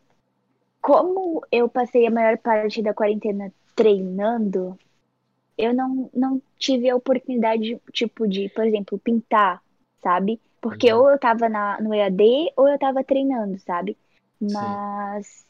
[0.80, 4.78] como eu passei a maior parte da quarentena treinando,
[5.64, 9.62] eu não, não tive a oportunidade, tipo, de, por exemplo, pintar,
[10.02, 10.40] sabe?
[10.60, 11.00] Porque Uhum.
[11.00, 13.98] ou eu tava na, no EAD ou eu tava treinando, sabe?
[14.40, 15.46] Mas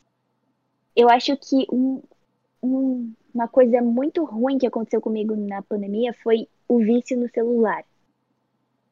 [0.97, 2.03] eu acho que um,
[2.63, 7.85] um- uma coisa muito ruim que aconteceu comigo na pandemia foi o vício no celular.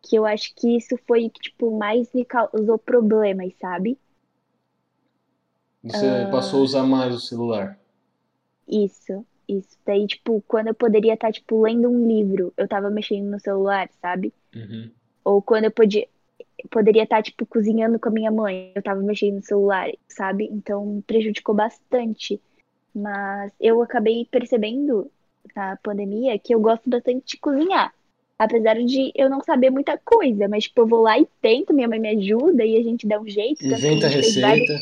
[0.03, 3.97] Que eu acho que isso foi o que, tipo, mais me causou problemas, sabe?
[5.83, 6.31] Você Ah.
[6.31, 7.77] passou a usar mais o celular.
[8.69, 9.77] Isso, isso.
[9.87, 13.89] Daí, tipo, quando eu poderia estar, tipo, lendo um livro, eu tava mexendo no celular,
[14.01, 14.33] sabe?
[14.55, 14.91] Uhum.
[15.25, 16.07] Ou quando eu podia,
[16.71, 20.49] poderia estar, tipo, cozinhando com a minha mãe, eu tava mexendo no celular, sabe?
[20.53, 22.41] Então, prejudicou bastante.
[22.95, 25.11] Mas eu acabei percebendo
[25.55, 27.95] na pandemia que eu gosto bastante de cozinhar.
[28.39, 31.89] Apesar de eu não saber muita coisa, mas, tipo, eu vou lá e tento, minha
[31.89, 33.67] mãe me ajuda e a gente dá um jeito.
[33.67, 34.75] Inventa a receita.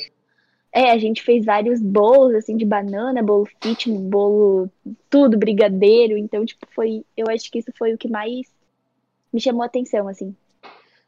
[0.77, 4.71] É, a gente fez vários bolos, assim, de banana, bolo fit, bolo
[5.09, 6.19] tudo, brigadeiro.
[6.19, 7.03] Então, tipo, foi.
[7.17, 8.47] Eu acho que isso foi o que mais
[9.33, 10.37] me chamou a atenção, assim.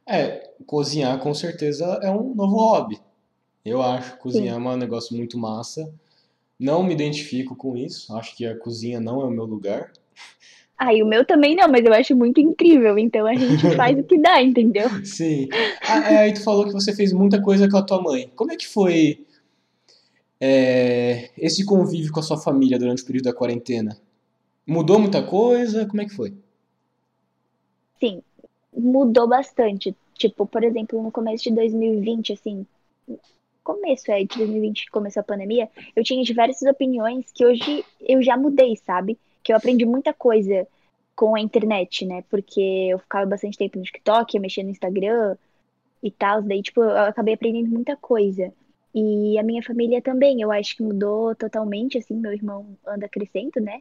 [0.06, 2.98] É, cozinhar com certeza é um novo hobby.
[3.62, 5.92] Eu acho cozinhar é um negócio muito massa.
[6.58, 8.16] Não me identifico com isso.
[8.16, 9.92] Acho que a cozinha não é o meu lugar.
[10.80, 12.96] Ah, e o meu também não, mas eu acho muito incrível.
[12.96, 14.88] Então a gente faz o que dá, entendeu?
[15.04, 15.48] Sim.
[15.82, 18.30] Ah, é, aí tu falou que você fez muita coisa com a tua mãe.
[18.36, 19.26] Como é que foi
[20.40, 23.98] é, esse convívio com a sua família durante o período da quarentena?
[24.66, 25.86] Mudou muita coisa?
[25.86, 26.34] Como é que foi?
[27.98, 28.22] Sim,
[28.72, 29.94] mudou bastante.
[30.14, 32.66] Tipo, por exemplo, no começo de 2020, assim,
[33.68, 38.22] começo é, de 2020, que começou a pandemia, eu tinha diversas opiniões que hoje eu
[38.22, 39.18] já mudei, sabe?
[39.42, 40.66] Que eu aprendi muita coisa
[41.14, 42.24] com a internet, né?
[42.30, 45.36] Porque eu ficava bastante tempo no TikTok, eu mexia no Instagram
[46.02, 48.52] e tal, daí, tipo, eu acabei aprendendo muita coisa.
[48.94, 53.60] E a minha família também, eu acho que mudou totalmente, assim, meu irmão anda crescendo,
[53.60, 53.80] né?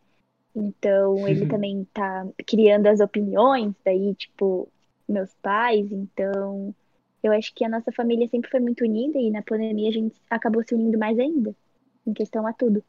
[0.56, 4.67] Então, ele também tá criando as opiniões, daí, tipo,
[5.08, 6.74] meus pais, então,
[7.24, 10.15] eu acho que a nossa família sempre foi muito unida e na pandemia a gente
[10.30, 11.56] acabou se unindo mais ainda,
[12.06, 12.84] em questão a tudo.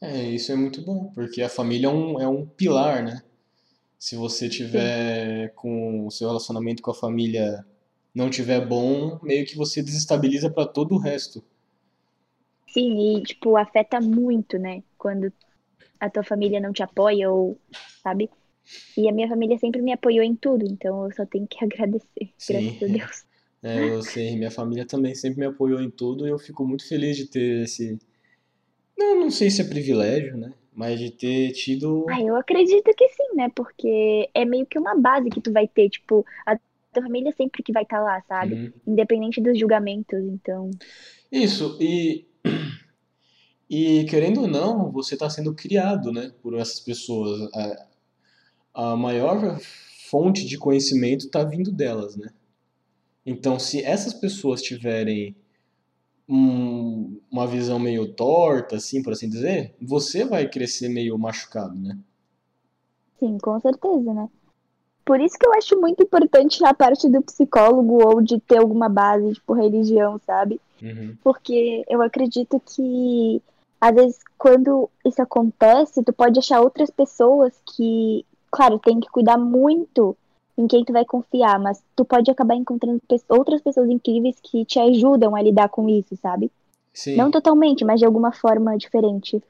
[0.00, 3.22] É, isso é muito bom, porque a família é um, é um pilar, né?
[3.98, 7.64] Se você tiver com o seu relacionamento com a família
[8.14, 11.42] não tiver bom, meio que você desestabiliza para todo o resto.
[12.68, 14.82] Sim, e, tipo, afeta muito, né?
[14.96, 15.32] Quando
[15.98, 17.58] a tua família não te apoia ou,
[18.02, 18.30] sabe?
[18.96, 22.30] E a minha família sempre me apoiou em tudo, então eu só tenho que agradecer,
[22.38, 22.54] Sim.
[22.54, 23.24] graças a Deus.
[23.62, 26.88] É, eu sei, minha família também sempre me apoiou em tudo e eu fico muito
[26.88, 27.98] feliz de ter esse.
[28.96, 30.54] Não, não sei se é privilégio, né?
[30.72, 32.06] Mas de ter tido.
[32.08, 33.50] Ah, eu acredito que sim, né?
[33.54, 36.58] Porque é meio que uma base que tu vai ter, tipo, a
[36.92, 38.54] tua família sempre que vai estar lá, sabe?
[38.54, 38.72] Uhum.
[38.86, 40.70] Independente dos julgamentos, então.
[41.30, 42.26] Isso, e.
[43.72, 47.40] E querendo ou não, você está sendo criado, né, por essas pessoas.
[47.54, 47.86] A,
[48.92, 49.60] a maior
[50.10, 52.30] fonte de conhecimento está vindo delas, né?
[53.24, 55.36] Então, se essas pessoas tiverem
[56.28, 61.98] um- uma visão meio torta, assim, por assim dizer, você vai crescer meio machucado, né?
[63.18, 64.28] Sim, com certeza, né?
[65.04, 68.88] Por isso que eu acho muito importante na parte do psicólogo ou de ter alguma
[68.88, 70.60] base, tipo, religião, sabe?
[70.82, 71.16] Uhum.
[71.22, 73.42] Porque eu acredito que,
[73.80, 79.36] às vezes, quando isso acontece, tu pode achar outras pessoas que, claro, tem que cuidar
[79.36, 80.16] muito
[80.56, 84.78] em quem tu vai confiar, mas tu pode acabar encontrando outras pessoas incríveis que te
[84.78, 86.50] ajudam a lidar com isso, sabe?
[86.92, 87.16] Sim.
[87.16, 89.42] Não totalmente, mas de alguma forma diferente.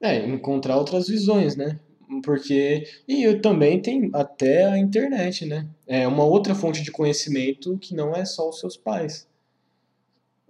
[0.00, 1.78] É, encontrar outras visões, né?
[2.22, 2.84] Porque.
[3.06, 5.66] E eu também tem até a internet, né?
[5.86, 9.28] É uma outra fonte de conhecimento que não é só os seus pais.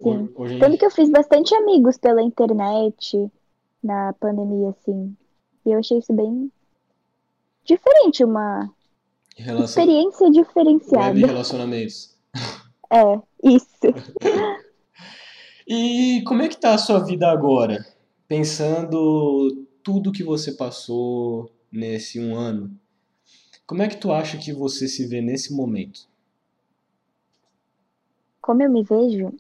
[0.03, 0.29] Sim.
[0.35, 3.31] Hoje Tanto que eu fiz bastante amigos pela internet
[3.83, 5.17] na pandemia, assim.
[5.65, 6.51] E eu achei isso bem
[7.65, 8.71] diferente, uma
[9.37, 11.27] relação, experiência web diferenciada.
[11.27, 12.15] relacionamentos.
[12.93, 13.67] É, isso.
[15.67, 17.85] E como é que tá a sua vida agora?
[18.29, 22.79] Pensando tudo que você passou nesse um ano,
[23.67, 26.09] como é que tu acha que você se vê nesse momento?
[28.41, 29.37] Como eu me vejo,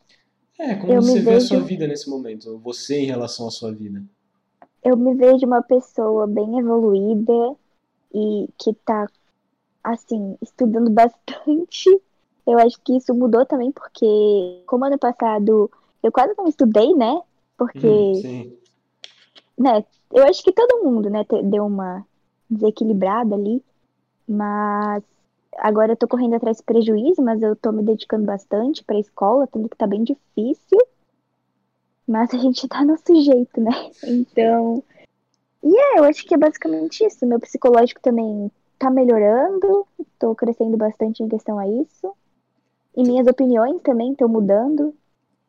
[0.58, 2.58] É, como Eu você vê a sua vejo- vida nesse momento?
[2.58, 4.02] Você em relação à sua vida?
[4.82, 7.32] eu me vejo uma pessoa bem evoluída
[8.14, 9.06] e que tá,
[9.84, 11.90] assim, estudando bastante.
[12.46, 14.06] Eu acho que isso mudou também porque,
[14.66, 15.70] como ano passado
[16.02, 17.22] eu quase não estudei, né?
[17.58, 18.56] Porque Hum,
[19.58, 22.06] né, eu acho que todo mundo, né, deu uma
[22.48, 23.62] desequilibrada ali,
[24.28, 25.02] mas
[25.56, 29.46] agora eu tô correndo atrás de prejuízo, mas eu tô me dedicando bastante pra escola,
[29.46, 30.78] tanto que tá bem difícil,
[32.06, 33.70] mas a gente tá no sujeito, né?
[34.04, 34.82] Então,
[35.62, 37.26] e é, eu acho que é basicamente isso.
[37.26, 39.86] Meu psicológico também tá melhorando,
[40.18, 42.14] tô crescendo bastante em questão a isso.
[42.94, 44.94] E minhas opiniões também estão mudando.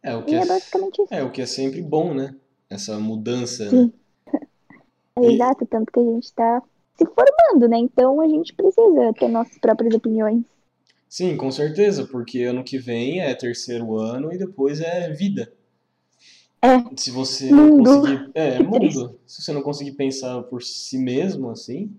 [0.02, 1.14] É o que é é, basicamente isso.
[1.14, 2.34] é o que é sempre bom, né?
[2.70, 3.72] Essa mudança, né?
[3.72, 3.94] Sim.
[5.18, 6.62] É E- exato, tanto que a gente tá
[6.98, 7.78] se formando, né?
[7.78, 10.44] Então a gente precisa ter nossas próprias opiniões.
[11.08, 15.52] Sim, com certeza, porque ano que vem é terceiro ano e depois é vida.
[16.62, 16.84] É.
[16.98, 18.02] Se você não Mundo.
[18.02, 18.32] conseguir.
[18.34, 19.20] É, mundo.
[19.28, 21.94] Se você não conseguir pensar por si mesmo, assim,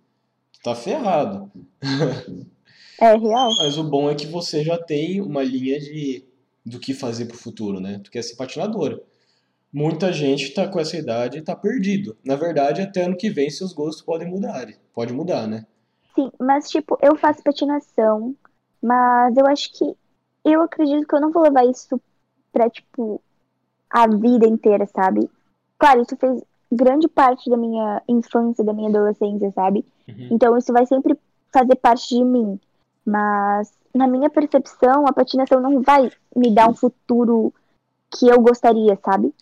[0.63, 1.51] tá ferrado.
[2.99, 3.51] É real.
[3.59, 6.25] Mas o bom é que você já tem uma linha de
[6.65, 8.01] do que fazer pro futuro, né?
[8.03, 9.01] Tu quer ser patinadora.
[9.77, 12.17] Muita gente tá com essa idade e tá perdido.
[12.25, 14.67] Na verdade, até ano que vem seus gostos podem mudar.
[14.95, 15.67] Pode mudar, né?
[16.15, 18.35] Sim, mas tipo, eu faço patinação,
[18.83, 19.95] mas eu acho que
[20.43, 22.01] eu acredito que eu não vou levar isso
[22.51, 23.21] pra, tipo,
[23.91, 25.29] a vida inteira, sabe?
[25.79, 29.85] Claro, isso fez grande parte da minha infância, da minha adolescência, sabe?
[30.09, 30.29] Uhum.
[30.31, 31.19] Então isso vai sempre
[31.53, 32.59] fazer parte de mim.
[33.05, 37.53] Mas na minha percepção, a patinação não vai me dar um futuro
[38.11, 39.35] que eu gostaria, sabe?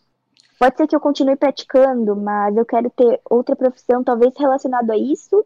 [0.59, 4.97] Pode ser que eu continue praticando, mas eu quero ter outra profissão, talvez relacionado a
[4.97, 5.45] isso,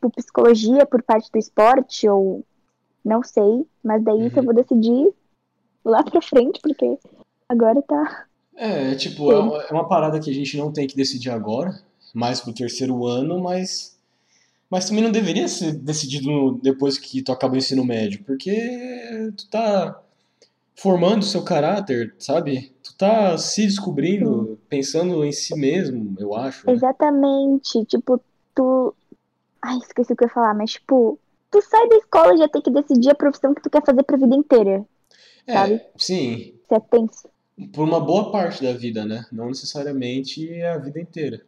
[0.00, 2.44] por psicologia, por parte do esporte, ou
[3.04, 3.66] não sei.
[3.82, 4.44] Mas daí isso eu Uhum.
[4.44, 5.12] vou decidir
[5.84, 6.98] lá pra frente, porque
[7.48, 8.26] agora tá.
[8.56, 11.82] É, tipo, é uma, é uma parada que a gente não tem que decidir agora,
[12.14, 13.92] mais pro terceiro ano, mas
[14.70, 19.48] mas também não deveria ser decidido depois que tu acaba o ensino médio, porque tu
[19.48, 20.00] tá
[20.76, 22.74] formando seu caráter, sabe?
[22.82, 26.72] Tu tá se descobrindo, pensando em si mesmo, eu acho, né?
[26.72, 27.84] Exatamente.
[27.86, 28.20] Tipo,
[28.54, 28.94] tu.
[29.62, 31.18] Ai, esqueci o que eu ia falar, mas tipo,
[31.50, 34.02] tu sai da escola e já tem que decidir a profissão que tu quer fazer
[34.02, 34.84] pra vida inteira.
[35.46, 35.74] sabe?
[35.74, 37.28] É, sim, Você é tenso.
[37.72, 39.26] por uma boa parte da vida, né?
[39.32, 41.44] Não necessariamente a vida inteira.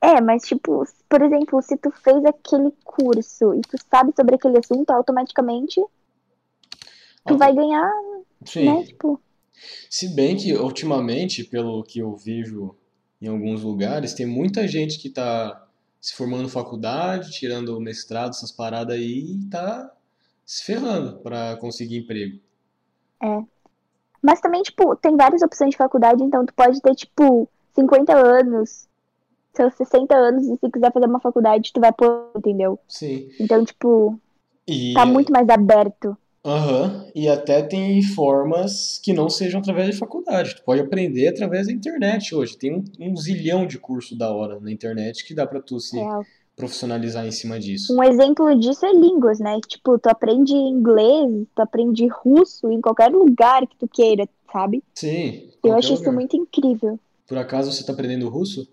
[0.00, 4.58] É, mas tipo, por exemplo, se tu fez aquele curso e tu sabe sobre aquele
[4.58, 5.80] assunto, automaticamente
[7.26, 7.90] tu vai ganhar,
[8.44, 8.64] Sim.
[8.64, 8.84] né?
[8.84, 9.20] Tipo,
[9.90, 12.74] Se bem que ultimamente, pelo que eu vejo
[13.20, 15.66] em alguns lugares, tem muita gente que tá
[16.00, 19.92] se formando faculdade, tirando mestrado, essas paradas aí, e tá
[20.46, 22.40] se ferrando pra conseguir emprego.
[24.22, 28.88] Mas também, tipo, tem várias opções de faculdade, então tu pode ter, tipo, 50 anos,
[29.54, 32.78] seus 60 anos, e se quiser fazer uma faculdade, tu vai pôr, entendeu?
[32.88, 33.28] Sim.
[33.40, 34.18] Então, tipo,
[34.66, 36.16] E, tá muito mais aberto.
[36.48, 37.06] Aham.
[37.14, 40.56] E até tem formas que não sejam através de faculdade.
[40.56, 42.56] Tu pode aprender através da internet hoje.
[42.56, 45.96] Tem um, um zilhão de curso da hora na internet que dá pra tu se
[45.98, 46.24] Real.
[46.56, 47.94] profissionalizar em cima disso.
[47.94, 49.58] Um exemplo disso é línguas, né?
[49.68, 54.82] Tipo, tu aprende inglês, tu aprende russo em qualquer lugar que tu queira, sabe?
[54.94, 56.14] Sim, Eu acho isso lugar.
[56.14, 56.98] muito incrível.
[57.26, 58.66] Por acaso você tá aprendendo russo?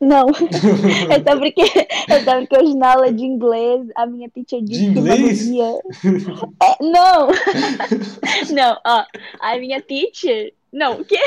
[0.00, 0.26] Não,
[1.10, 1.62] é só porque,
[2.08, 5.46] é só porque hoje na aula de inglês a minha teacher disse que uma inglês?
[5.46, 5.78] guria...
[6.62, 7.28] É, não!
[8.52, 9.04] Não, ó,
[9.40, 10.52] a minha teacher...
[10.72, 11.18] Não, o quê?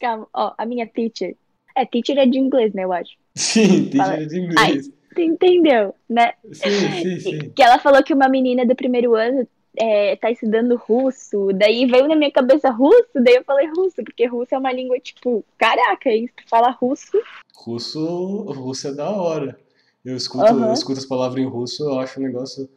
[0.00, 1.36] Calma, ó, a minha teacher...
[1.76, 3.12] É, teacher é de inglês, né, eu acho.
[3.34, 4.16] Sim, Fala.
[4.16, 4.90] jeito de inglês.
[5.14, 6.32] Tu entendeu, né?
[6.52, 6.70] Sim,
[7.02, 7.50] sim, sim.
[7.54, 9.46] Que ela falou que uma menina do primeiro ano
[9.76, 14.26] é, tá estudando russo, daí veio na minha cabeça russo, daí eu falei russo, porque
[14.26, 16.10] russo é uma língua, tipo, caraca?
[16.10, 17.12] Se tu fala russo,
[17.56, 19.58] Russo, russo é da hora.
[20.04, 20.66] Eu escuto, Aham.
[20.68, 22.68] eu escuto as palavras em russo, eu acho um negócio,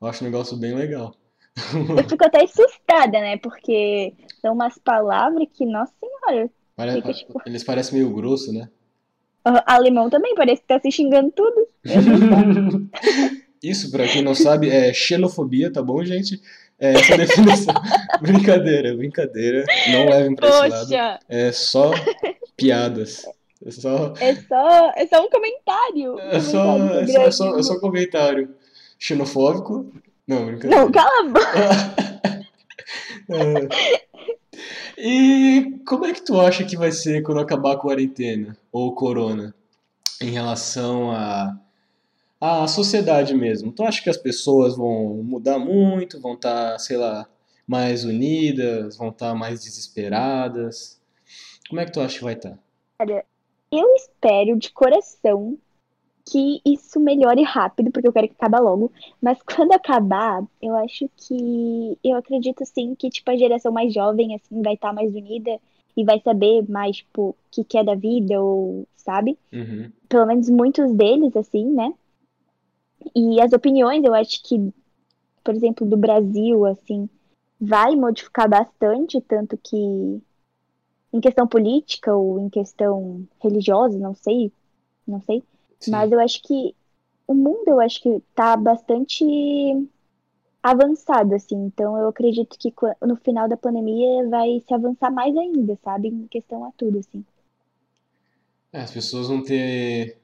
[0.00, 1.14] eu acho um negócio bem legal.
[1.56, 3.38] eu fico até assustada, né?
[3.38, 6.50] Porque são umas palavras que, nossa senhora,
[6.92, 8.68] Fica, tipo- Eles parecem meio grosso, né?
[9.64, 11.66] alemão também parece que tá se xingando tudo.
[13.62, 16.40] Isso, pra quem não sabe, é xenofobia, tá bom, gente?
[16.78, 17.74] É essa a definição.
[18.20, 19.64] brincadeira, brincadeira.
[19.90, 20.88] Não levem pra esse lado.
[20.88, 21.90] Poxa, É só
[22.56, 23.24] piadas.
[23.64, 26.14] É só, é só, é só um comentário.
[26.14, 28.54] um é só, comentário é só, é só, é só comentário
[28.98, 29.92] xenofóbico.
[30.26, 30.76] Não, brincadeira.
[30.76, 31.96] Não, cala a boca.
[33.28, 33.68] É.
[34.96, 38.94] E como é que tu acha que vai ser quando acabar a quarentena ou o
[38.94, 39.52] corona
[40.20, 41.58] em relação à
[42.40, 43.72] à sociedade mesmo?
[43.72, 47.28] Tu acha que as pessoas vão mudar muito, vão estar, sei lá,
[47.66, 51.00] mais unidas, vão estar mais desesperadas?
[51.68, 52.58] Como é que tu acha que vai estar?
[53.70, 55.58] Eu espero de coração
[56.28, 58.92] que isso melhore rápido, porque eu quero que acabe logo.
[59.20, 61.98] Mas quando acabar, eu acho que.
[62.02, 65.58] Eu acredito sim que, tipo, a geração mais jovem, assim, vai estar mais unida
[65.96, 69.38] e vai saber mais, tipo, o que que é da vida, ou, sabe?
[69.52, 69.90] Uhum.
[70.08, 71.92] Pelo menos muitos deles, assim, né?
[73.14, 74.72] E as opiniões, eu acho que,
[75.44, 77.08] por exemplo, do Brasil, assim,
[77.60, 79.76] vai modificar bastante, tanto que
[81.12, 84.52] em questão política ou em questão religiosa, não sei,
[85.06, 85.42] não sei.
[85.80, 85.90] Sim.
[85.90, 86.74] Mas eu acho que
[87.26, 89.24] o mundo, eu acho que tá bastante
[90.62, 91.56] avançado, assim.
[91.56, 92.72] Então eu acredito que
[93.02, 96.08] no final da pandemia vai se avançar mais ainda, sabe?
[96.08, 97.24] Em questão a tudo, assim.
[98.72, 100.18] É, as pessoas vão ter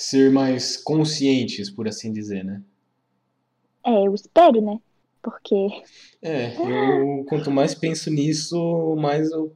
[0.00, 2.62] ser mais conscientes, por assim dizer, né?
[3.84, 4.80] É, eu espero, né?
[5.22, 5.54] Porque.
[6.22, 9.54] É, eu quanto mais penso nisso, mais eu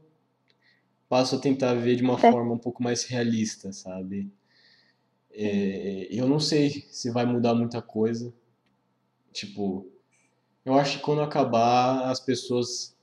[1.08, 2.30] passo a tentar ver de uma é.
[2.30, 4.30] forma um pouco mais realista, sabe?
[5.32, 8.30] É, eu não sei se vai mudar muita coisa.
[9.32, 9.86] Tipo,
[10.62, 12.94] eu acho que quando acabar, as pessoas.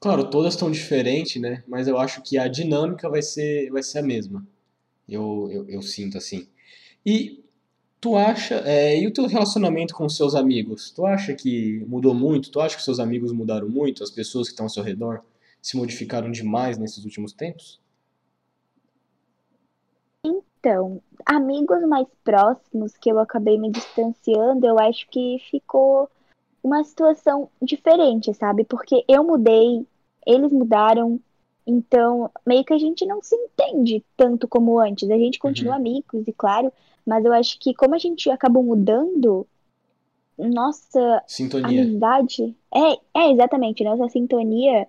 [0.00, 1.62] Claro, todas estão diferentes, né?
[1.68, 4.44] Mas eu acho que a dinâmica vai ser, vai ser a mesma.
[5.08, 6.48] Eu, eu, eu sinto assim.
[7.06, 7.44] E
[8.00, 8.56] tu acha.
[8.66, 10.90] É, e o teu relacionamento com os seus amigos?
[10.90, 12.50] Tu acha que mudou muito?
[12.50, 14.02] Tu acha que seus amigos mudaram muito?
[14.02, 15.22] As pessoas que estão ao seu redor
[15.62, 17.80] se modificaram demais nesses últimos tempos?
[20.24, 26.10] Então, amigos mais próximos que eu acabei me distanciando, eu acho que ficou
[26.62, 28.64] uma situação diferente, sabe?
[28.64, 29.86] Porque eu mudei,
[30.26, 31.20] eles mudaram,
[31.64, 35.08] então meio que a gente não se entende tanto como antes.
[35.08, 35.80] A gente continua uhum.
[35.80, 36.72] amigos, e claro,
[37.06, 39.46] mas eu acho que como a gente acabou mudando,
[40.36, 41.82] nossa sintonia.
[41.82, 42.56] amizade.
[42.74, 44.88] É, é, exatamente, nossa sintonia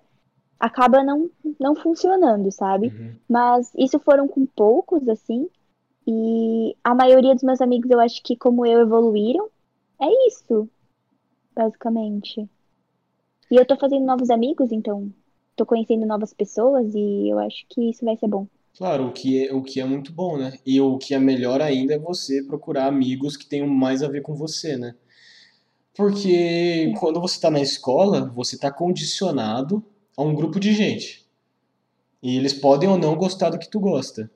[0.58, 2.88] acaba não, não funcionando, sabe?
[2.88, 3.14] Uhum.
[3.28, 5.48] Mas isso foram com poucos, assim.
[6.06, 9.48] E a maioria dos meus amigos, eu acho que como eu evoluíram.
[10.00, 10.68] É isso,
[11.54, 12.48] basicamente.
[13.50, 15.12] E eu tô fazendo novos amigos, então
[15.56, 18.46] tô conhecendo novas pessoas e eu acho que isso vai ser bom.
[18.78, 20.56] Claro, o que é, o que é muito bom, né?
[20.64, 24.22] E o que é melhor ainda é você procurar amigos que tenham mais a ver
[24.22, 24.94] com você, né?
[25.96, 29.84] Porque quando você está na escola, você está condicionado
[30.16, 31.26] a um grupo de gente.
[32.22, 34.30] E eles podem ou não gostar do que tu gosta.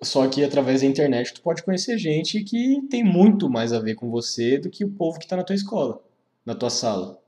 [0.00, 3.96] Só que através da internet tu pode conhecer gente que tem muito mais a ver
[3.96, 6.00] com você do que o povo que está na tua escola,
[6.46, 7.21] na tua sala.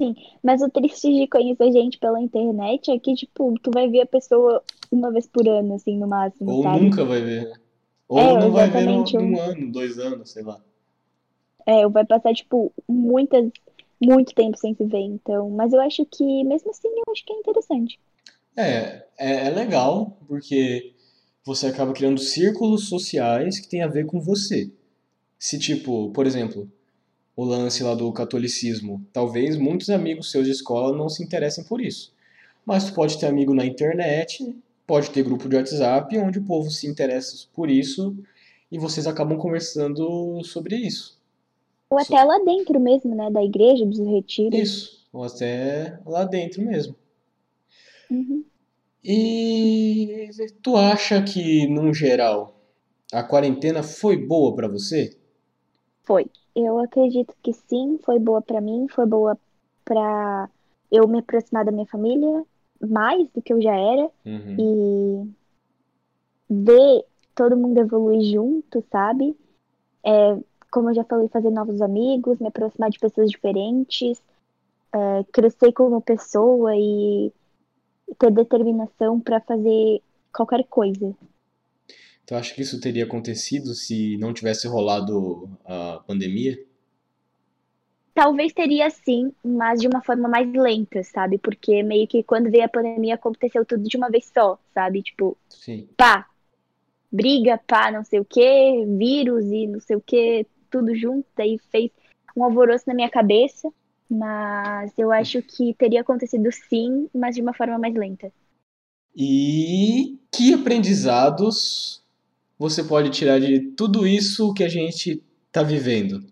[0.00, 4.02] Sim, mas o triste de conhecer gente pela internet é que, tipo, tu vai ver
[4.02, 6.80] a pessoa uma vez por ano, assim, no máximo, Ou sabe?
[6.80, 7.54] nunca vai ver, né?
[8.06, 10.60] Ou é, não vai ver num, um ano, dois anos, sei lá.
[11.66, 13.50] É, vai passar, tipo, muitas,
[14.00, 15.50] muito tempo sem se ver, então.
[15.50, 17.98] Mas eu acho que, mesmo assim, eu acho que é interessante.
[18.56, 20.94] É, é, é legal, porque
[21.44, 24.70] você acaba criando círculos sociais que tem a ver com você.
[25.38, 26.70] Se, tipo, por exemplo,
[27.38, 31.80] o lance lá do catolicismo, talvez muitos amigos seus de escola não se interessem por
[31.80, 32.12] isso.
[32.66, 36.68] Mas tu pode ter amigo na internet, pode ter grupo de WhatsApp onde o povo
[36.68, 38.16] se interessa por isso
[38.72, 41.16] e vocês acabam conversando sobre isso.
[41.88, 43.30] Ou até lá dentro mesmo, né?
[43.30, 44.58] Da igreja, dos retiros.
[44.58, 46.96] Isso, ou até lá dentro mesmo.
[48.10, 48.44] Uhum.
[49.04, 50.28] E
[50.60, 52.60] tu acha que, no geral,
[53.12, 55.16] a quarentena foi boa para você?
[56.08, 56.26] Foi.
[56.56, 59.38] Eu acredito que sim, foi boa para mim, foi boa
[59.84, 60.48] para
[60.90, 62.44] eu me aproximar da minha família
[62.80, 65.26] mais do que eu já era uhum.
[66.48, 67.04] e ver
[67.34, 69.36] todo mundo evoluir junto, sabe?
[70.02, 70.38] É,
[70.70, 74.22] como eu já falei, fazer novos amigos, me aproximar de pessoas diferentes,
[74.92, 77.30] é, crescer como pessoa e
[78.18, 80.00] ter determinação para fazer
[80.32, 81.14] qualquer coisa.
[82.28, 86.62] Tu acha que isso teria acontecido se não tivesse rolado a pandemia?
[88.12, 91.38] Talvez teria sim, mas de uma forma mais lenta, sabe?
[91.38, 95.02] Porque meio que quando veio a pandemia aconteceu tudo de uma vez só, sabe?
[95.02, 95.88] Tipo, sim.
[95.96, 96.26] pá,
[97.10, 101.58] briga, pá, não sei o que, vírus e não sei o que, tudo junto, aí
[101.70, 101.90] fez
[102.36, 103.72] um alvoroço na minha cabeça.
[104.06, 108.30] Mas eu acho que teria acontecido sim, mas de uma forma mais lenta.
[109.16, 111.97] E que aprendizados
[112.58, 116.24] você pode tirar de tudo isso que a gente está vivendo?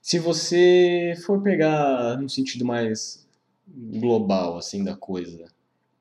[0.00, 3.26] Se você for pegar no sentido mais
[3.66, 5.46] global assim da coisa,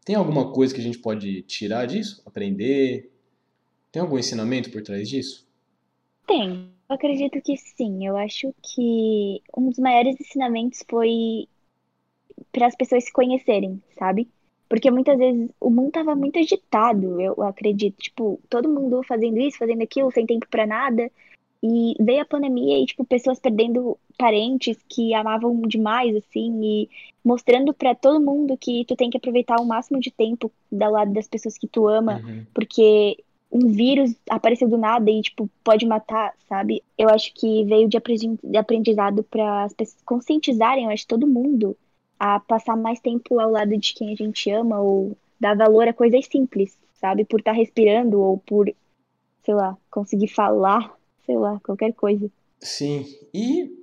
[0.04, 2.22] tem alguma coisa que a gente pode tirar disso?
[2.26, 3.12] Aprender?
[3.92, 5.48] Tem algum ensinamento por trás disso?
[6.28, 6.70] Tem.
[6.90, 8.06] Eu acredito que sim.
[8.06, 11.48] Eu acho que um dos maiores ensinamentos foi
[12.52, 14.28] para as pessoas se conhecerem, sabe?
[14.72, 17.98] Porque muitas vezes o mundo tava muito agitado, eu acredito.
[17.98, 21.12] Tipo, todo mundo fazendo isso, fazendo aquilo, sem tempo para nada.
[21.62, 26.90] E veio a pandemia e, tipo, pessoas perdendo parentes que amavam demais, assim, e
[27.22, 31.12] mostrando para todo mundo que tu tem que aproveitar o máximo de tempo do lado
[31.12, 32.46] das pessoas que tu ama, uhum.
[32.54, 36.82] porque um vírus apareceu do nada e, tipo, pode matar, sabe?
[36.98, 41.76] Eu acho que veio de aprendizado para as pessoas conscientizarem, eu acho, todo mundo
[42.22, 45.94] a passar mais tempo ao lado de quem a gente ama ou dar valor a
[45.94, 47.26] coisas simples, sabe?
[47.26, 48.72] Por estar tá respirando ou por,
[49.44, 50.96] sei lá, conseguir falar,
[51.26, 52.30] sei lá, qualquer coisa.
[52.60, 53.76] Sim, e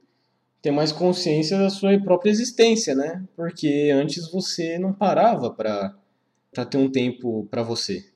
[0.63, 3.25] ter mais consciência da sua própria existência, né?
[3.35, 8.09] Porque antes você não parava para ter um tempo para você.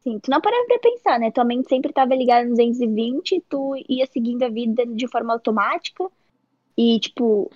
[0.00, 1.30] Sim, tu não parava pra pensar, né?
[1.30, 6.04] Tua mente sempre tava ligada no 220, tu ia seguindo a vida de forma automática
[6.76, 7.50] E, tipo,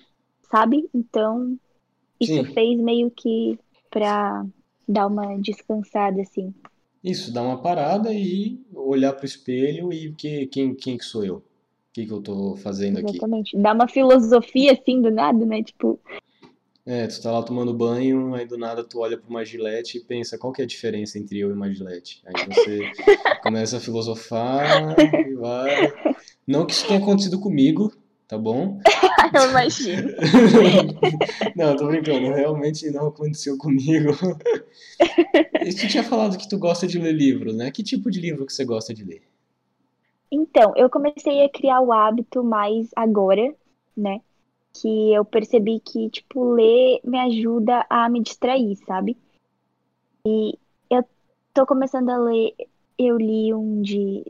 [0.53, 0.87] sabe?
[0.93, 1.57] Então,
[2.19, 2.53] isso Sim.
[2.53, 3.57] fez meio que
[3.89, 4.45] pra
[4.87, 6.53] dar uma descansada, assim.
[7.03, 11.37] Isso, dar uma parada e olhar pro espelho e que, quem, quem que sou eu?
[11.37, 11.43] O
[11.93, 13.17] que que eu tô fazendo aqui?
[13.17, 13.57] Exatamente.
[13.57, 15.63] Dar uma filosofia, assim, do nada, né?
[15.63, 15.99] Tipo,
[16.85, 20.03] É, tu tá lá tomando banho, aí do nada tu olha pra uma Gillette e
[20.03, 22.21] pensa qual que é a diferença entre eu e uma Gillette.
[22.25, 22.91] Aí você
[23.41, 25.93] começa a filosofar e vai.
[26.47, 27.93] Não que isso tenha acontecido comigo,
[28.33, 28.79] tá bom?
[29.35, 30.09] eu imagino.
[31.55, 34.11] Não, tô brincando, realmente não aconteceu comigo.
[35.65, 37.71] E tu tinha falado que tu gosta de ler livros, né?
[37.71, 39.23] Que tipo de livro que você gosta de ler?
[40.29, 43.55] Então, eu comecei a criar o hábito mais agora,
[43.95, 44.19] né?
[44.73, 49.17] Que eu percebi que, tipo, ler me ajuda a me distrair, sabe?
[50.27, 50.57] E
[50.89, 51.05] eu
[51.53, 52.53] tô começando a ler,
[52.99, 54.25] eu li um de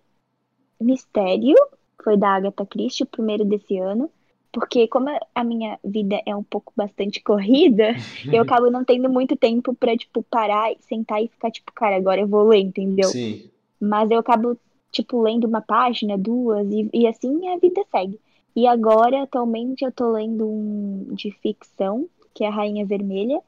[0.79, 1.55] Mistério,
[2.03, 4.11] foi da Agatha Christie, o primeiro desse ano.
[4.51, 7.93] Porque como a minha vida é um pouco bastante corrida,
[8.31, 12.21] eu acabo não tendo muito tempo pra, tipo, parar, sentar e ficar, tipo, cara, agora
[12.21, 13.09] eu vou ler, entendeu?
[13.09, 13.49] Sim,
[13.79, 14.57] Mas eu acabo,
[14.91, 18.19] tipo, lendo uma página, duas, e, e assim a vida segue.
[18.55, 23.41] E agora, atualmente, eu tô lendo um de ficção, que é a Rainha Vermelha,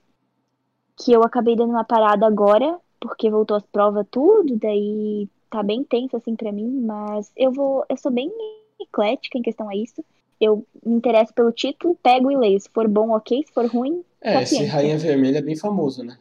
[0.97, 5.83] que eu acabei dando uma parada agora, porque voltou as provas tudo, daí tá bem
[5.83, 8.31] tenso assim pra mim, mas eu vou, eu sou bem
[8.79, 10.03] eclética em questão a isso.
[10.39, 12.59] Eu me interesso pelo título, pego e leio.
[12.59, 13.43] Se for bom, ok.
[13.45, 14.65] Se for ruim, É, esse paciência.
[14.65, 16.17] Rainha Vermelha é bem famoso, né?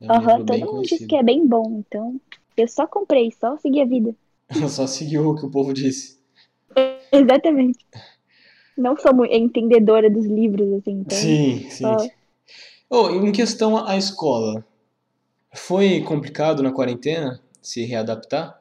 [0.00, 2.18] É um Aham, todo mundo diz que é bem bom, então
[2.56, 4.14] eu só comprei, só segui a vida.
[4.70, 6.18] Só seguiu o que o povo disse.
[7.12, 7.84] Exatamente.
[8.76, 11.96] Não sou muito entendedora dos livros, assim, então Sim, sim.
[11.96, 12.10] só
[12.90, 14.64] Oh, em questão à escola,
[15.54, 18.60] foi complicado na quarentena se readaptar?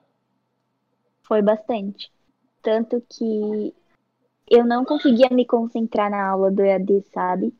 [1.27, 2.11] foi bastante.
[2.61, 3.73] Tanto que
[4.49, 7.53] eu não conseguia me concentrar na aula do EAD, sabe?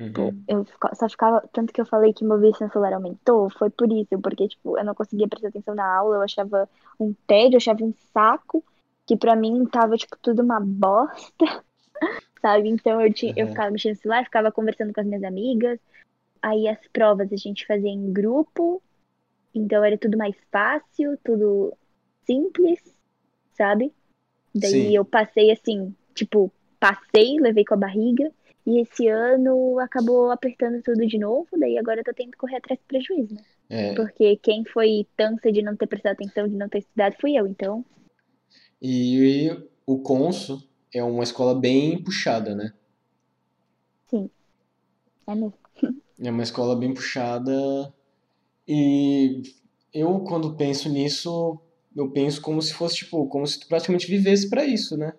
[0.00, 0.44] Uhum.
[0.46, 0.64] eu
[0.94, 1.42] só ficava.
[1.52, 4.84] Tanto que eu falei que meu vício celular aumentou, foi por isso, porque, tipo, eu
[4.84, 6.68] não conseguia prestar atenção na aula, eu achava
[7.00, 8.64] um tédio, eu achava um saco,
[9.06, 11.44] que pra mim tava, tipo, tudo uma bosta,
[12.40, 12.68] sabe?
[12.68, 13.52] Então eu, tinha, eu Uhum.
[13.52, 15.80] ficava mexendo no celular, ficava conversando com as minhas amigas,
[16.42, 18.82] aí as provas a gente fazia em grupo,
[19.54, 21.76] então era tudo mais fácil, tudo
[22.26, 22.80] simples,
[23.56, 23.92] sabe?
[24.54, 24.96] Daí Sim.
[24.96, 28.30] eu passei assim, tipo, passei, levei com a barriga.
[28.66, 32.56] E esse ano acabou apertando tudo de novo, daí agora eu tô tendo que correr
[32.56, 33.42] atrás do prejuízo, né?
[33.70, 37.34] É, Porque quem foi tansa de não ter prestado atenção, de não ter estudado, fui
[37.38, 37.46] eu.
[37.46, 37.84] Então,
[38.80, 39.50] e
[39.86, 42.72] o Conso é uma escola bem puxada, né?
[44.08, 44.30] sim,
[45.26, 45.58] é mesmo.
[46.20, 47.94] É uma escola bem puxada
[48.68, 49.42] e
[49.94, 51.58] eu quando penso nisso,
[51.96, 55.14] eu penso como se fosse tipo, como se tu praticamente vivesse para isso, né?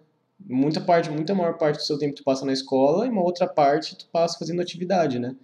[0.48, 3.48] Muita parte, muita maior parte do seu tempo tu passa na escola e uma outra
[3.48, 5.36] parte tu passa fazendo atividade, né?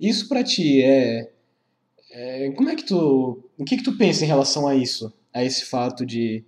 [0.00, 1.32] Isso pra ti é,
[2.10, 5.12] é- como é que tu, o que que tu pensa em relação a isso?
[5.32, 6.44] A esse fato de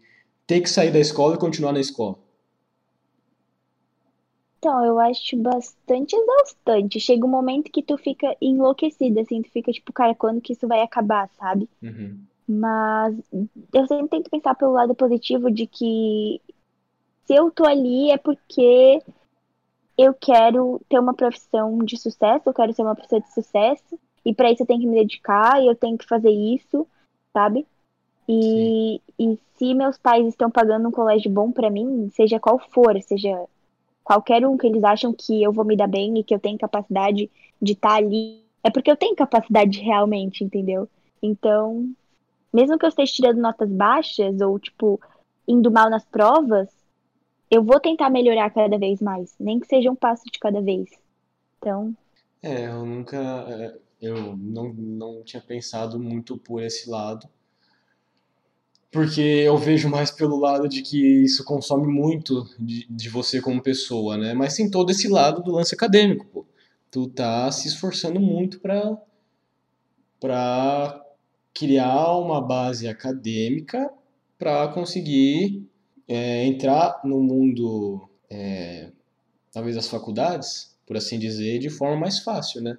[0.46, 2.18] ter que sair da escola e continuar na escola?
[4.59, 6.98] Então, eu acho bastante exaustante.
[6.98, 10.66] Chega um momento que tu fica enlouquecida, assim, tu fica tipo, cara, quando que isso
[10.66, 11.68] vai acabar, sabe?
[11.82, 12.18] Uhum.
[12.48, 13.14] Mas
[13.72, 16.40] eu sempre tento pensar pelo lado positivo de que
[17.24, 19.02] se eu tô ali é porque
[19.96, 24.34] eu quero ter uma profissão de sucesso, eu quero ser uma pessoa de sucesso, e
[24.34, 26.86] pra isso eu tenho que me dedicar, e eu tenho que fazer isso,
[27.32, 27.66] sabe?
[28.28, 33.00] E, e se meus pais estão pagando um colégio bom pra mim, seja qual for,
[33.02, 33.46] seja
[34.09, 36.59] qualquer um que eles acham que eu vou me dar bem e que eu tenho
[36.59, 37.30] capacidade
[37.61, 40.88] de estar ali, é porque eu tenho capacidade realmente, entendeu?
[41.22, 41.90] Então,
[42.52, 45.00] mesmo que eu esteja tirando notas baixas ou, tipo,
[45.48, 46.68] indo mal nas provas,
[47.50, 50.90] eu vou tentar melhorar cada vez mais, nem que seja um passo de cada vez.
[51.59, 51.96] Então,
[52.42, 57.28] É, eu nunca, é, eu não, não tinha pensado muito por esse lado,
[58.91, 63.62] porque eu vejo mais pelo lado de que isso consome muito de, de você como
[63.62, 64.34] pessoa, né?
[64.34, 66.47] Mas tem todo esse lado do lance acadêmico, pô.
[66.91, 68.97] Tu tá se esforçando muito pra,
[70.20, 71.05] pra
[71.55, 73.91] criar uma base acadêmica
[74.39, 75.68] pra conseguir
[76.07, 78.91] é, entrar no mundo, é,
[79.53, 82.78] talvez das faculdades, por assim dizer, de forma mais fácil, né?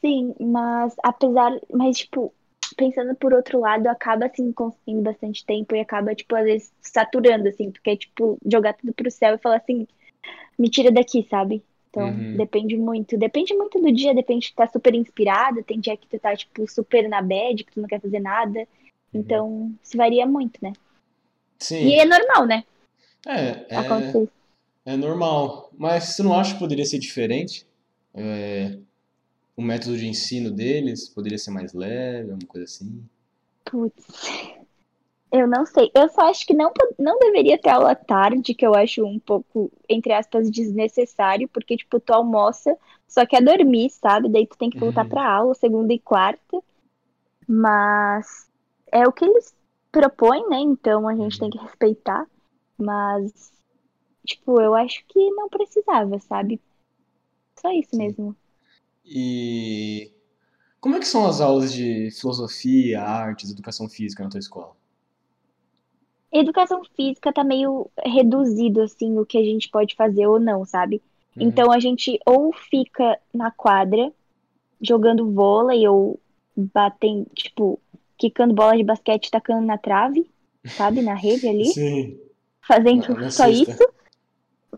[0.00, 2.32] sim, mas apesar, mas tipo,
[2.80, 7.46] pensando por outro lado, acaba assim consumindo bastante tempo e acaba tipo às vezes saturando
[7.46, 9.86] assim, porque é tipo jogar tudo pro céu e falar assim,
[10.58, 11.62] me tira daqui, sabe?
[11.90, 12.36] Então, Uhum.
[12.36, 16.18] depende muito, depende muito do dia, depende de estar super inspirada, tem dia que tu
[16.18, 18.66] tá tipo super na bad, que tu não quer fazer nada.
[19.12, 20.72] Então, isso varia muito, né?
[21.58, 21.88] Sim.
[21.88, 22.64] E é normal, né?
[23.26, 24.28] É, é, Acontecer
[24.86, 25.70] é normal.
[25.76, 27.66] Mas você não acha que poderia ser diferente?
[28.14, 28.78] É,
[29.60, 33.04] o método de ensino deles poderia ser mais leve, alguma coisa assim?
[33.64, 34.04] Putz.
[35.32, 35.90] Eu não sei.
[35.94, 39.70] Eu só acho que não, não deveria ter aula tarde, que eu acho um pouco,
[39.88, 44.28] entre aspas, desnecessário, porque, tipo, tu almoça, só quer dormir, sabe?
[44.28, 45.08] Daí tu tem que voltar Uhum.
[45.08, 46.62] pra aula, segunda e quarta.
[47.48, 48.48] Mas
[48.92, 49.54] é o que eles
[49.92, 50.58] propõem, né?
[50.60, 52.26] Então a gente tem que respeitar.
[52.78, 53.52] Mas,
[54.26, 56.60] tipo, eu acho que não precisava, sabe?
[57.60, 57.98] Só isso Sim.
[57.98, 58.36] mesmo.
[59.10, 60.12] E
[60.80, 64.72] como é que são as aulas de filosofia, artes, educação física na tua escola?
[66.32, 71.02] Educação física tá meio reduzido, assim, o que a gente pode fazer ou não, sabe?
[71.36, 71.48] Uhum.
[71.48, 74.12] Então a gente ou fica na quadra
[74.80, 76.20] jogando vôlei ou
[76.56, 77.80] batendo, tipo,
[78.16, 80.30] quicando bola de basquete e tacando na trave,
[80.76, 81.02] sabe?
[81.02, 82.16] Na rede ali, Sim.
[82.62, 83.70] fazendo Na- na só isso.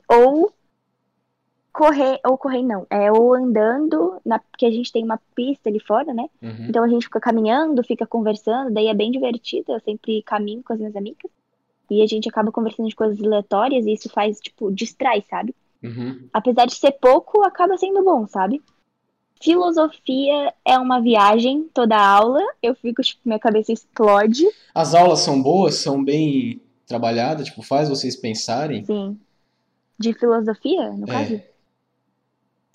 [0.08, 0.52] Ou
[1.72, 5.80] correr, ou correr não, é ou andando, na, porque a gente tem uma pista ali
[5.80, 6.28] fora, né?
[6.42, 6.66] Uhum.
[6.68, 9.72] Então a gente fica caminhando, fica conversando, daí é bem divertido.
[9.72, 11.30] Eu sempre caminho com as minhas amigas.
[11.90, 15.54] E a gente acaba conversando de coisas aleatórias e isso faz, tipo, distrai, sabe?
[15.82, 16.28] Uhum.
[16.32, 18.62] Apesar de ser pouco, acaba sendo bom, sabe?
[19.42, 22.40] Filosofia é uma viagem toda aula.
[22.62, 24.46] Eu fico, tipo, minha cabeça explode.
[24.74, 28.84] As aulas são boas, são bem trabalhadas, tipo, faz vocês pensarem.
[28.84, 29.18] Sim.
[29.98, 31.40] De filosofia, no caso?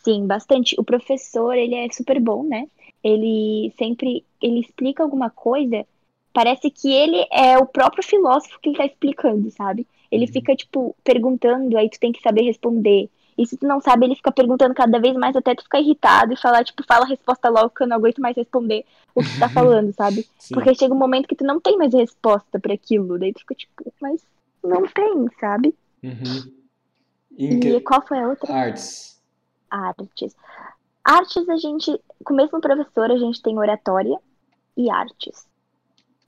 [0.07, 0.73] Sim, bastante.
[0.79, 2.65] O professor, ele é super bom, né?
[3.03, 5.85] Ele sempre, ele explica alguma coisa,
[6.31, 9.85] parece que ele é o próprio filósofo que ele tá explicando, sabe?
[10.09, 10.31] Ele Uhum.
[10.31, 13.09] fica, tipo, perguntando, aí tu tem que saber responder.
[13.37, 16.31] E se tu não sabe, ele fica perguntando cada vez mais até tu ficar irritado
[16.31, 19.31] e falar, tipo, fala a resposta logo que eu não aguento mais responder o que
[19.31, 20.25] tu tá falando, sabe?
[20.39, 20.53] Sim.
[20.53, 23.19] Porque chega um momento que tu não tem mais resposta pra aquilo.
[23.19, 24.25] Daí tu fica, tipo, mas
[24.63, 25.75] não tem, sabe?
[26.01, 26.49] Uhum.
[27.37, 28.53] E qual foi a outra?
[28.55, 29.16] Artes.
[29.69, 30.35] Artes.
[31.03, 34.19] Artes, a gente, com o mesmo professor, a gente tem oratória
[34.75, 35.47] e artes.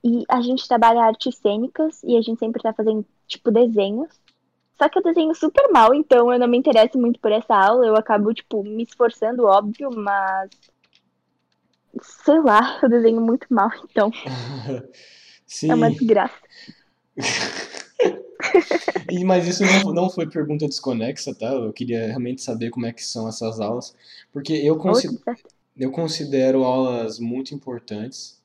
[0.04, 4.10] E a gente trabalha artes cênicas e a gente sempre tá fazendo, tipo, desenhos.
[4.78, 7.86] Só que eu desenho super mal, então eu não me interesso muito por essa aula.
[7.86, 10.50] Eu acabo, tipo, me esforçando, óbvio, mas.
[12.02, 14.10] Sei lá, eu desenho muito mal, então
[15.46, 15.70] Sim.
[15.72, 16.40] é uma desgraça.
[19.10, 21.48] E, mas isso não, não foi pergunta desconexa, tá?
[21.54, 23.96] Eu queria realmente saber como é que são essas aulas,
[24.32, 25.38] porque eu, consi- Outra,
[25.78, 28.42] eu considero aulas muito importantes,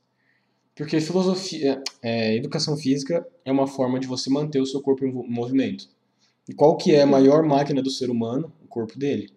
[0.77, 5.13] porque filosofia, é, educação física é uma forma de você manter o seu corpo em
[5.13, 5.89] movimento.
[6.49, 8.53] E qual que é a maior máquina do ser humano?
[8.65, 9.33] O corpo dele.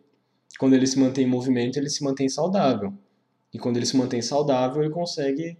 [0.59, 2.93] Quando ele se mantém em movimento, ele se mantém saudável.
[3.53, 5.57] E quando ele se mantém saudável, ele consegue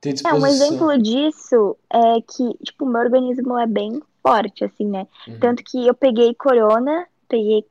[0.00, 0.46] ter É, um disposição.
[0.46, 5.06] exemplo disso é que, tipo, o meu organismo é bem forte, assim, né?
[5.26, 5.36] Uhum.
[5.40, 7.64] Tanto que eu peguei corona, peguei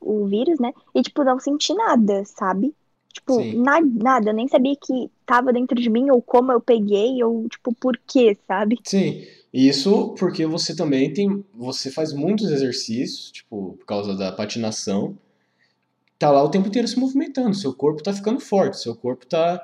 [0.00, 0.72] o vírus, né?
[0.94, 2.74] E, tipo, não senti nada, sabe?
[3.12, 7.22] Tipo, na- nada, eu nem sabia que tava dentro de mim, ou como eu peguei,
[7.24, 8.82] ou, tipo, por quê, sabe?
[8.84, 15.18] Sim, isso porque você também tem, você faz muitos exercícios, tipo, por causa da patinação,
[16.18, 19.60] tá lá o tempo inteiro se movimentando, seu corpo tá ficando forte, seu corpo tá,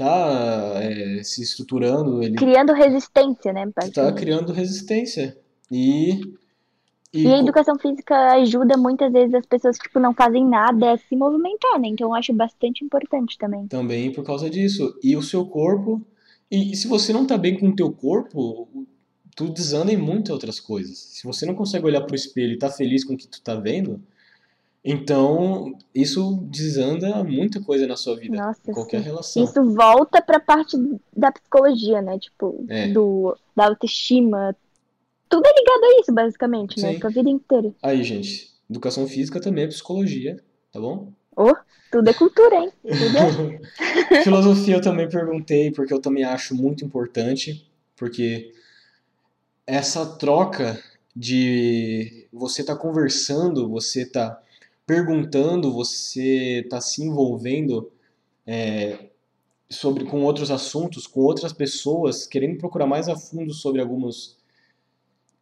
[0.00, 3.66] tá é, se estruturando, ele Criando resistência, né?
[3.66, 4.14] tá basicamente.
[4.16, 5.36] criando resistência.
[5.70, 6.20] E,
[7.12, 10.92] e E a educação física ajuda muitas vezes as pessoas que, tipo, não fazem nada
[10.92, 11.88] a se movimentar, né?
[11.88, 13.66] Então eu acho bastante importante também.
[13.68, 14.98] também por causa disso.
[15.02, 16.00] E o seu corpo,
[16.50, 18.68] e, e se você não tá bem com o teu corpo,
[19.36, 20.96] tu desanda em muitas outras coisas.
[20.96, 23.54] Se você não consegue olhar pro espelho e tá feliz com o que tu tá
[23.54, 24.02] vendo,
[24.84, 29.04] então isso desanda muita coisa na sua vida, Nossa, qualquer sim.
[29.04, 29.44] relação.
[29.44, 30.76] Isso volta pra parte
[31.14, 32.18] da psicologia, né?
[32.18, 32.88] Tipo, É.
[32.88, 34.56] do, da autoestima.
[35.28, 36.94] Tudo é ligado a isso, basicamente, né?
[36.94, 36.98] Sim.
[36.98, 37.74] Tua vida inteira.
[37.82, 41.12] Aí, gente, educação física também é psicologia, tá bom?
[41.36, 41.54] Oh,
[41.92, 42.72] tudo é cultura, hein?
[42.84, 44.22] É...
[44.24, 48.52] Filosofia eu também perguntei, porque eu também acho muito importante, porque
[49.66, 50.82] essa troca
[51.14, 54.40] de você tá conversando, você tá
[54.90, 57.92] perguntando, você tá se envolvendo
[58.44, 59.10] é,
[59.68, 64.36] sobre com outros assuntos, com outras pessoas, querendo procurar mais a fundo sobre alguns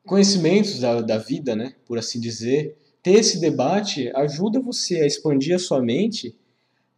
[0.04, 2.76] conhecimentos da, da vida, né, por assim dizer.
[3.02, 6.36] Ter esse debate ajuda você a expandir a sua mente,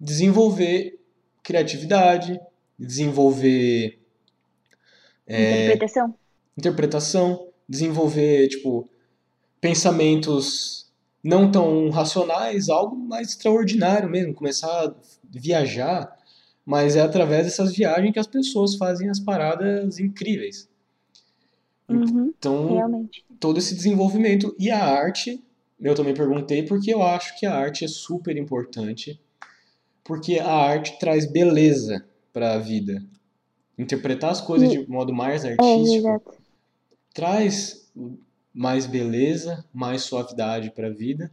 [0.01, 0.98] desenvolver
[1.44, 2.40] criatividade,
[2.76, 3.96] desenvolver
[5.24, 6.14] é, Interpretação.
[6.59, 8.90] interpretação, desenvolver, tipo,
[9.61, 10.89] pensamentos
[11.23, 14.95] não tão racionais, algo mais extraordinário mesmo, começar a
[15.31, 16.16] viajar,
[16.64, 20.68] mas é através dessas viagens que as pessoas fazem as paradas incríveis.
[21.89, 23.25] Uhum, Então, realmente.
[23.41, 25.43] todo esse desenvolvimento e a arte
[25.81, 29.18] eu também perguntei porque eu acho que a arte é super importante,
[30.05, 33.03] porque a arte traz beleza para a vida.
[33.79, 36.35] Interpretar as coisas de modo mais É, artístico exato.
[37.14, 37.91] traz
[38.53, 41.30] mais beleza, mais suavidade para a vida.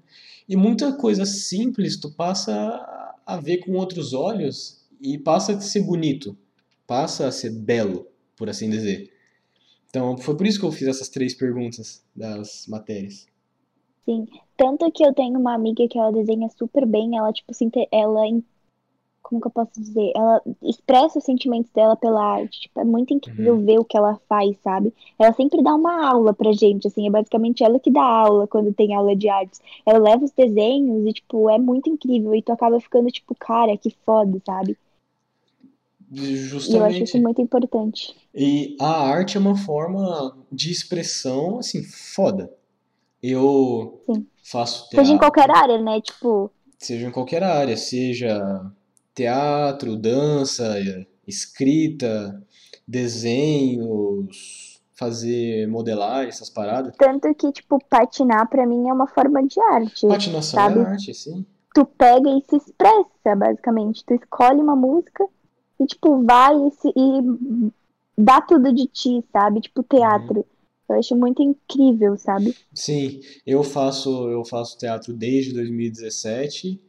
[0.47, 2.53] E muita coisa simples tu passa
[3.26, 6.38] a- ver com outros olhos e passa a ser bonito,
[6.86, 9.11] passa a ser belo, por assim dizer.
[9.89, 13.26] Então, foi por isso que eu fiz essas três perguntas das matérias.
[14.05, 14.26] Sim.
[14.55, 18.22] Tanto que eu tenho uma amiga que ela desenha super bem, ela, tipo, se ela,
[19.28, 20.13] como que eu posso dizer?
[20.15, 22.61] Ela expressa os sentimentos dela pela arte.
[22.61, 24.93] Tipo, é muito incrível ver o que ela faz, sabe?
[25.19, 28.73] Ela sempre dá uma aula pra gente, assim, é basicamente ela que dá aula quando
[28.73, 29.61] tem aula de artes.
[29.86, 32.34] Ela leva os desenhos e, tipo, é muito incrível.
[32.34, 34.78] E tu acaba ficando, tipo, cara, que foda, sabe?
[36.09, 37.17] E eu acho isso Justamente.
[37.17, 38.15] muito importante.
[38.34, 42.49] E a arte é uma forma de expressão, assim, foda.
[43.21, 44.25] Eu Sim.
[44.41, 45.99] faço Seja em teatro, qualquer área, né?
[45.99, 48.71] Tipo, seja em qualquer área, seja
[49.18, 50.76] teatro, dança,
[51.28, 52.39] escrita,
[52.88, 56.93] desenhos, fazer modelagem, essas paradas.
[56.95, 60.07] tanto que, tipo, patinar pra mim é uma forma de arte.
[60.07, 60.80] Patinação sabe?
[60.80, 61.43] é arte, sim.
[61.74, 64.05] tu pega e se expressa, basicamente.
[64.05, 65.28] Tu escolhe uma música
[65.80, 67.72] e, tipo, vai e, se- e
[68.15, 69.61] dá tudo de ti, sabe?
[69.61, 70.45] Tipo, teatro.
[70.88, 72.55] Eu acho muito incrível, sabe?
[72.74, 76.80] Sim, eu faço eu faço teatro desde 2017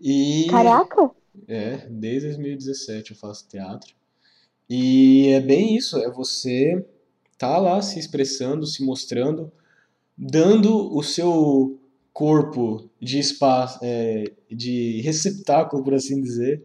[0.00, 1.10] e Caraca!
[1.48, 3.94] É, desde 2017 eu faço teatro.
[4.68, 6.84] E é bem isso, é você
[7.36, 9.52] tá lá se expressando, se mostrando,
[10.16, 11.78] dando o seu
[12.12, 16.62] corpo de espaço, é, de receptáculo, por assim dizer,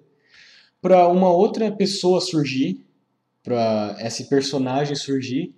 [0.82, 2.86] para uma outra pessoa surgir,
[3.44, 5.54] para esse personagem surgir,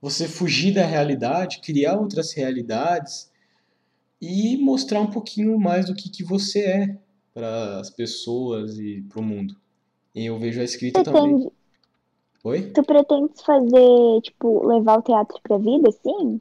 [0.00, 3.30] você fugir da realidade, criar outras realidades
[4.20, 6.98] e mostrar um pouquinho mais do que, que você é
[7.40, 9.56] para as pessoas e para o mundo.
[10.14, 11.22] E eu vejo a escrita também.
[11.22, 11.52] Pretende,
[12.44, 12.70] Oi?
[12.72, 16.40] tu pretendes fazer, tipo, levar o teatro pra vida, assim?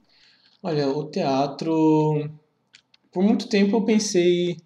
[0.62, 2.30] Olha, o teatro,
[3.14, 4.58] por muito tempo eu pensei,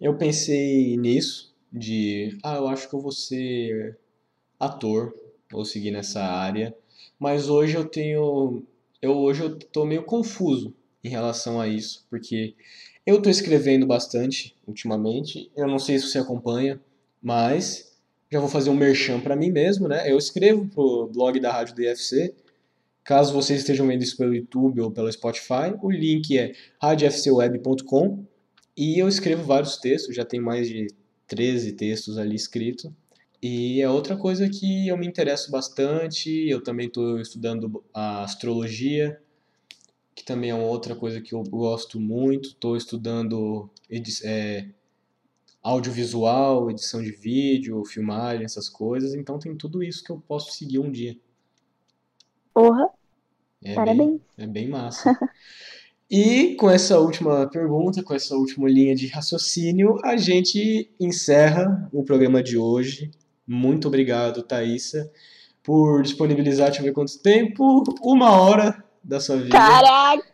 [0.00, 3.98] eu pensei nisso, de, ah, eu acho que eu vou ser
[4.60, 5.12] ator,
[5.50, 6.76] vou seguir nessa área,
[7.18, 8.62] mas hoje eu tenho,
[9.02, 10.72] eu hoje eu tô meio confuso
[11.02, 12.54] em relação a isso, porque
[13.10, 16.80] eu tô escrevendo bastante ultimamente, eu não sei se você acompanha,
[17.22, 17.98] mas
[18.30, 20.10] já vou fazer um merchan para mim mesmo, né?
[20.10, 22.34] Eu escrevo pro blog da Rádio DFC,
[23.10, 28.24] Caso vocês estejam vendo isso pelo YouTube ou pelo Spotify, o link é radiofcweb.com
[28.76, 30.86] e eu escrevo vários textos, já tem mais de
[31.26, 32.90] 13 textos ali escritos.
[33.42, 39.18] E é outra coisa que eu me interesso bastante, eu também estou estudando a astrologia,
[40.20, 42.50] que também é uma outra coisa que eu gosto muito.
[42.50, 44.68] Estou estudando edi- é,
[45.62, 49.14] audiovisual, edição de vídeo, filmagem, essas coisas.
[49.14, 51.16] Então tem tudo isso que eu posso seguir um dia.
[52.52, 52.90] Porra,
[53.62, 54.20] É bem, parabéns.
[54.36, 55.10] é bem massa.
[56.12, 62.02] E com essa última pergunta, com essa última linha de raciocínio, a gente encerra o
[62.02, 63.12] programa de hoje.
[63.46, 65.08] Muito obrigado, Thaisa,
[65.62, 69.50] por disponibilizar, deixa eu ver quanto tempo, uma hora da sua vida.
[69.50, 70.24] Caraca,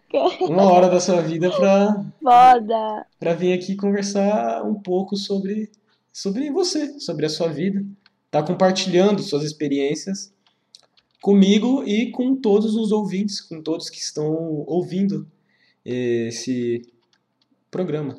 [0.41, 3.07] Uma hora da sua vida para foda!
[3.19, 5.71] para vir aqui conversar um pouco sobre,
[6.13, 7.85] sobre você, sobre a sua vida.
[8.31, 10.33] Tá compartilhando suas experiências
[11.21, 15.27] comigo e com todos os ouvintes, com todos que estão ouvindo
[15.85, 16.83] esse
[17.71, 18.17] programa.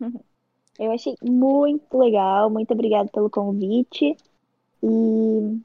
[0.78, 4.16] Eu achei muito legal, muito obrigada pelo convite.
[4.82, 5.60] E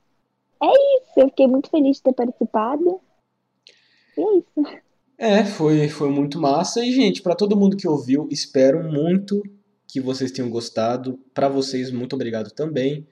[0.61, 3.01] é isso, eu fiquei muito feliz de ter participado.
[4.19, 4.79] E é isso.
[5.17, 6.83] É, foi, foi muito massa.
[6.83, 9.41] E, gente, para todo mundo que ouviu, espero muito
[9.87, 11.19] que vocês tenham gostado.
[11.33, 13.07] Para vocês, muito obrigado também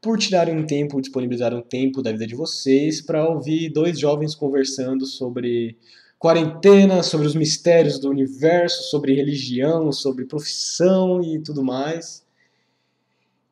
[0.00, 4.36] por tirarem um tempo, disponibilizarem um tempo da vida de vocês para ouvir dois jovens
[4.36, 5.76] conversando sobre
[6.18, 12.24] quarentena, sobre os mistérios do universo, sobre religião, sobre profissão e tudo mais.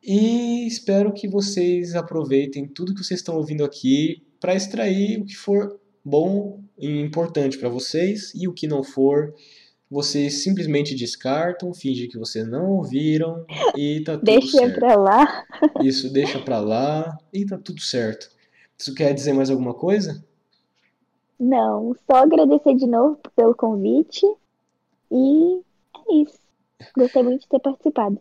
[0.01, 5.35] E espero que vocês aproveitem tudo que vocês estão ouvindo aqui para extrair o que
[5.35, 9.33] for bom importante para vocês e o que não for,
[9.89, 13.45] vocês simplesmente descartam, fingem que vocês não ouviram
[13.75, 14.75] e tá tudo Deixa certo.
[14.75, 15.43] pra lá.
[15.81, 18.29] Isso deixa pra lá e tá tudo certo.
[18.77, 20.23] Isso quer dizer mais alguma coisa?
[21.39, 24.25] Não, só agradecer de novo pelo convite.
[25.11, 25.61] E
[26.09, 26.39] é isso.
[26.97, 28.19] Gostei muito de ter participado.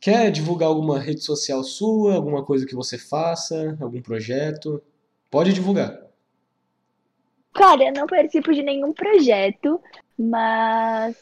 [0.00, 4.80] Quer divulgar alguma rede social sua, alguma coisa que você faça, algum projeto?
[5.30, 6.05] Pode divulgar.
[7.56, 9.80] Cara, eu não participo de nenhum projeto,
[10.18, 11.16] Mas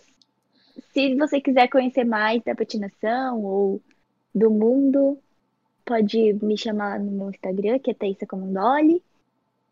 [0.93, 3.83] se você quiser conhecer mais da patinação ou
[4.35, 5.19] do mundo,
[5.85, 9.03] pode me chamar no meu Instagram, que é Thaisa Comandoli,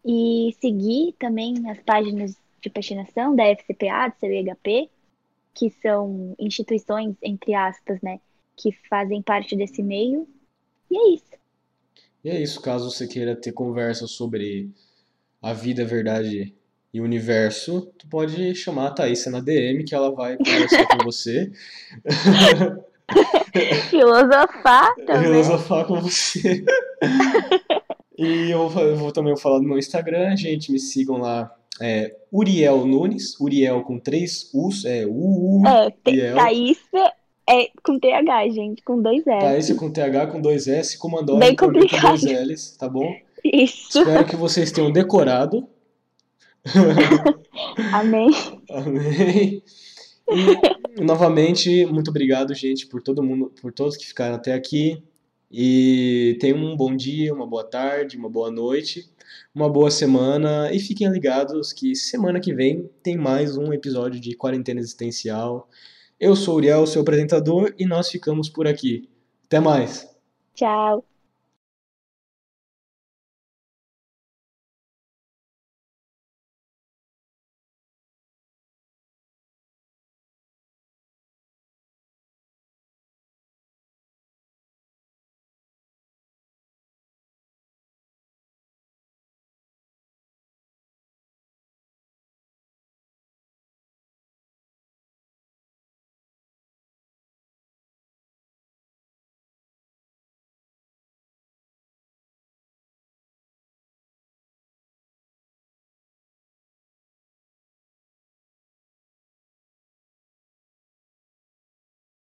[0.05, 4.89] e seguir também as páginas de patinação da FCPA, do CBHP,
[5.55, 8.21] que são instituições, entre aspas, né,
[8.57, 10.29] que fazem parte desse meio.
[10.91, 11.33] E é isso.
[12.25, 14.71] E é isso, caso você queira ter conversa sobre
[15.43, 16.55] a vida, a verdade
[16.95, 21.05] e o universo, tu pode chamar a Thaís na DM que ela vai conversar com
[21.05, 21.51] você.
[23.91, 25.23] Filosofar também.
[25.23, 26.65] Filosofar com você.
[28.19, 31.55] e eu vou, eu vou também falar no meu Instagram, gente, me sigam lá.
[31.81, 36.79] É, Uriel Nunes, Uriel com três U's, é U, U, É, tem Thaís
[37.49, 39.41] é com TH, gente, com dois S.
[39.41, 41.91] Thaís com TH, com dois S, com Bem com dois
[42.23, 43.13] L's, tá bom?
[43.45, 44.01] Isso.
[44.01, 45.69] Espero que vocês tenham decorado.
[47.93, 48.31] Amém.
[48.71, 49.63] Amém.
[50.31, 55.03] E, novamente, muito obrigado, gente, por todo mundo, por todos que ficaram até aqui.
[55.51, 59.11] E tenham um bom dia, uma boa tarde, uma boa noite,
[59.55, 60.73] uma boa semana.
[60.73, 65.69] E fiquem ligados que semana que vem tem mais um episódio de Quarentena Existencial.
[66.19, 69.09] Eu sou o Uriel, seu apresentador, e nós ficamos por aqui.
[69.45, 70.09] Até mais.
[70.55, 71.05] Tchau.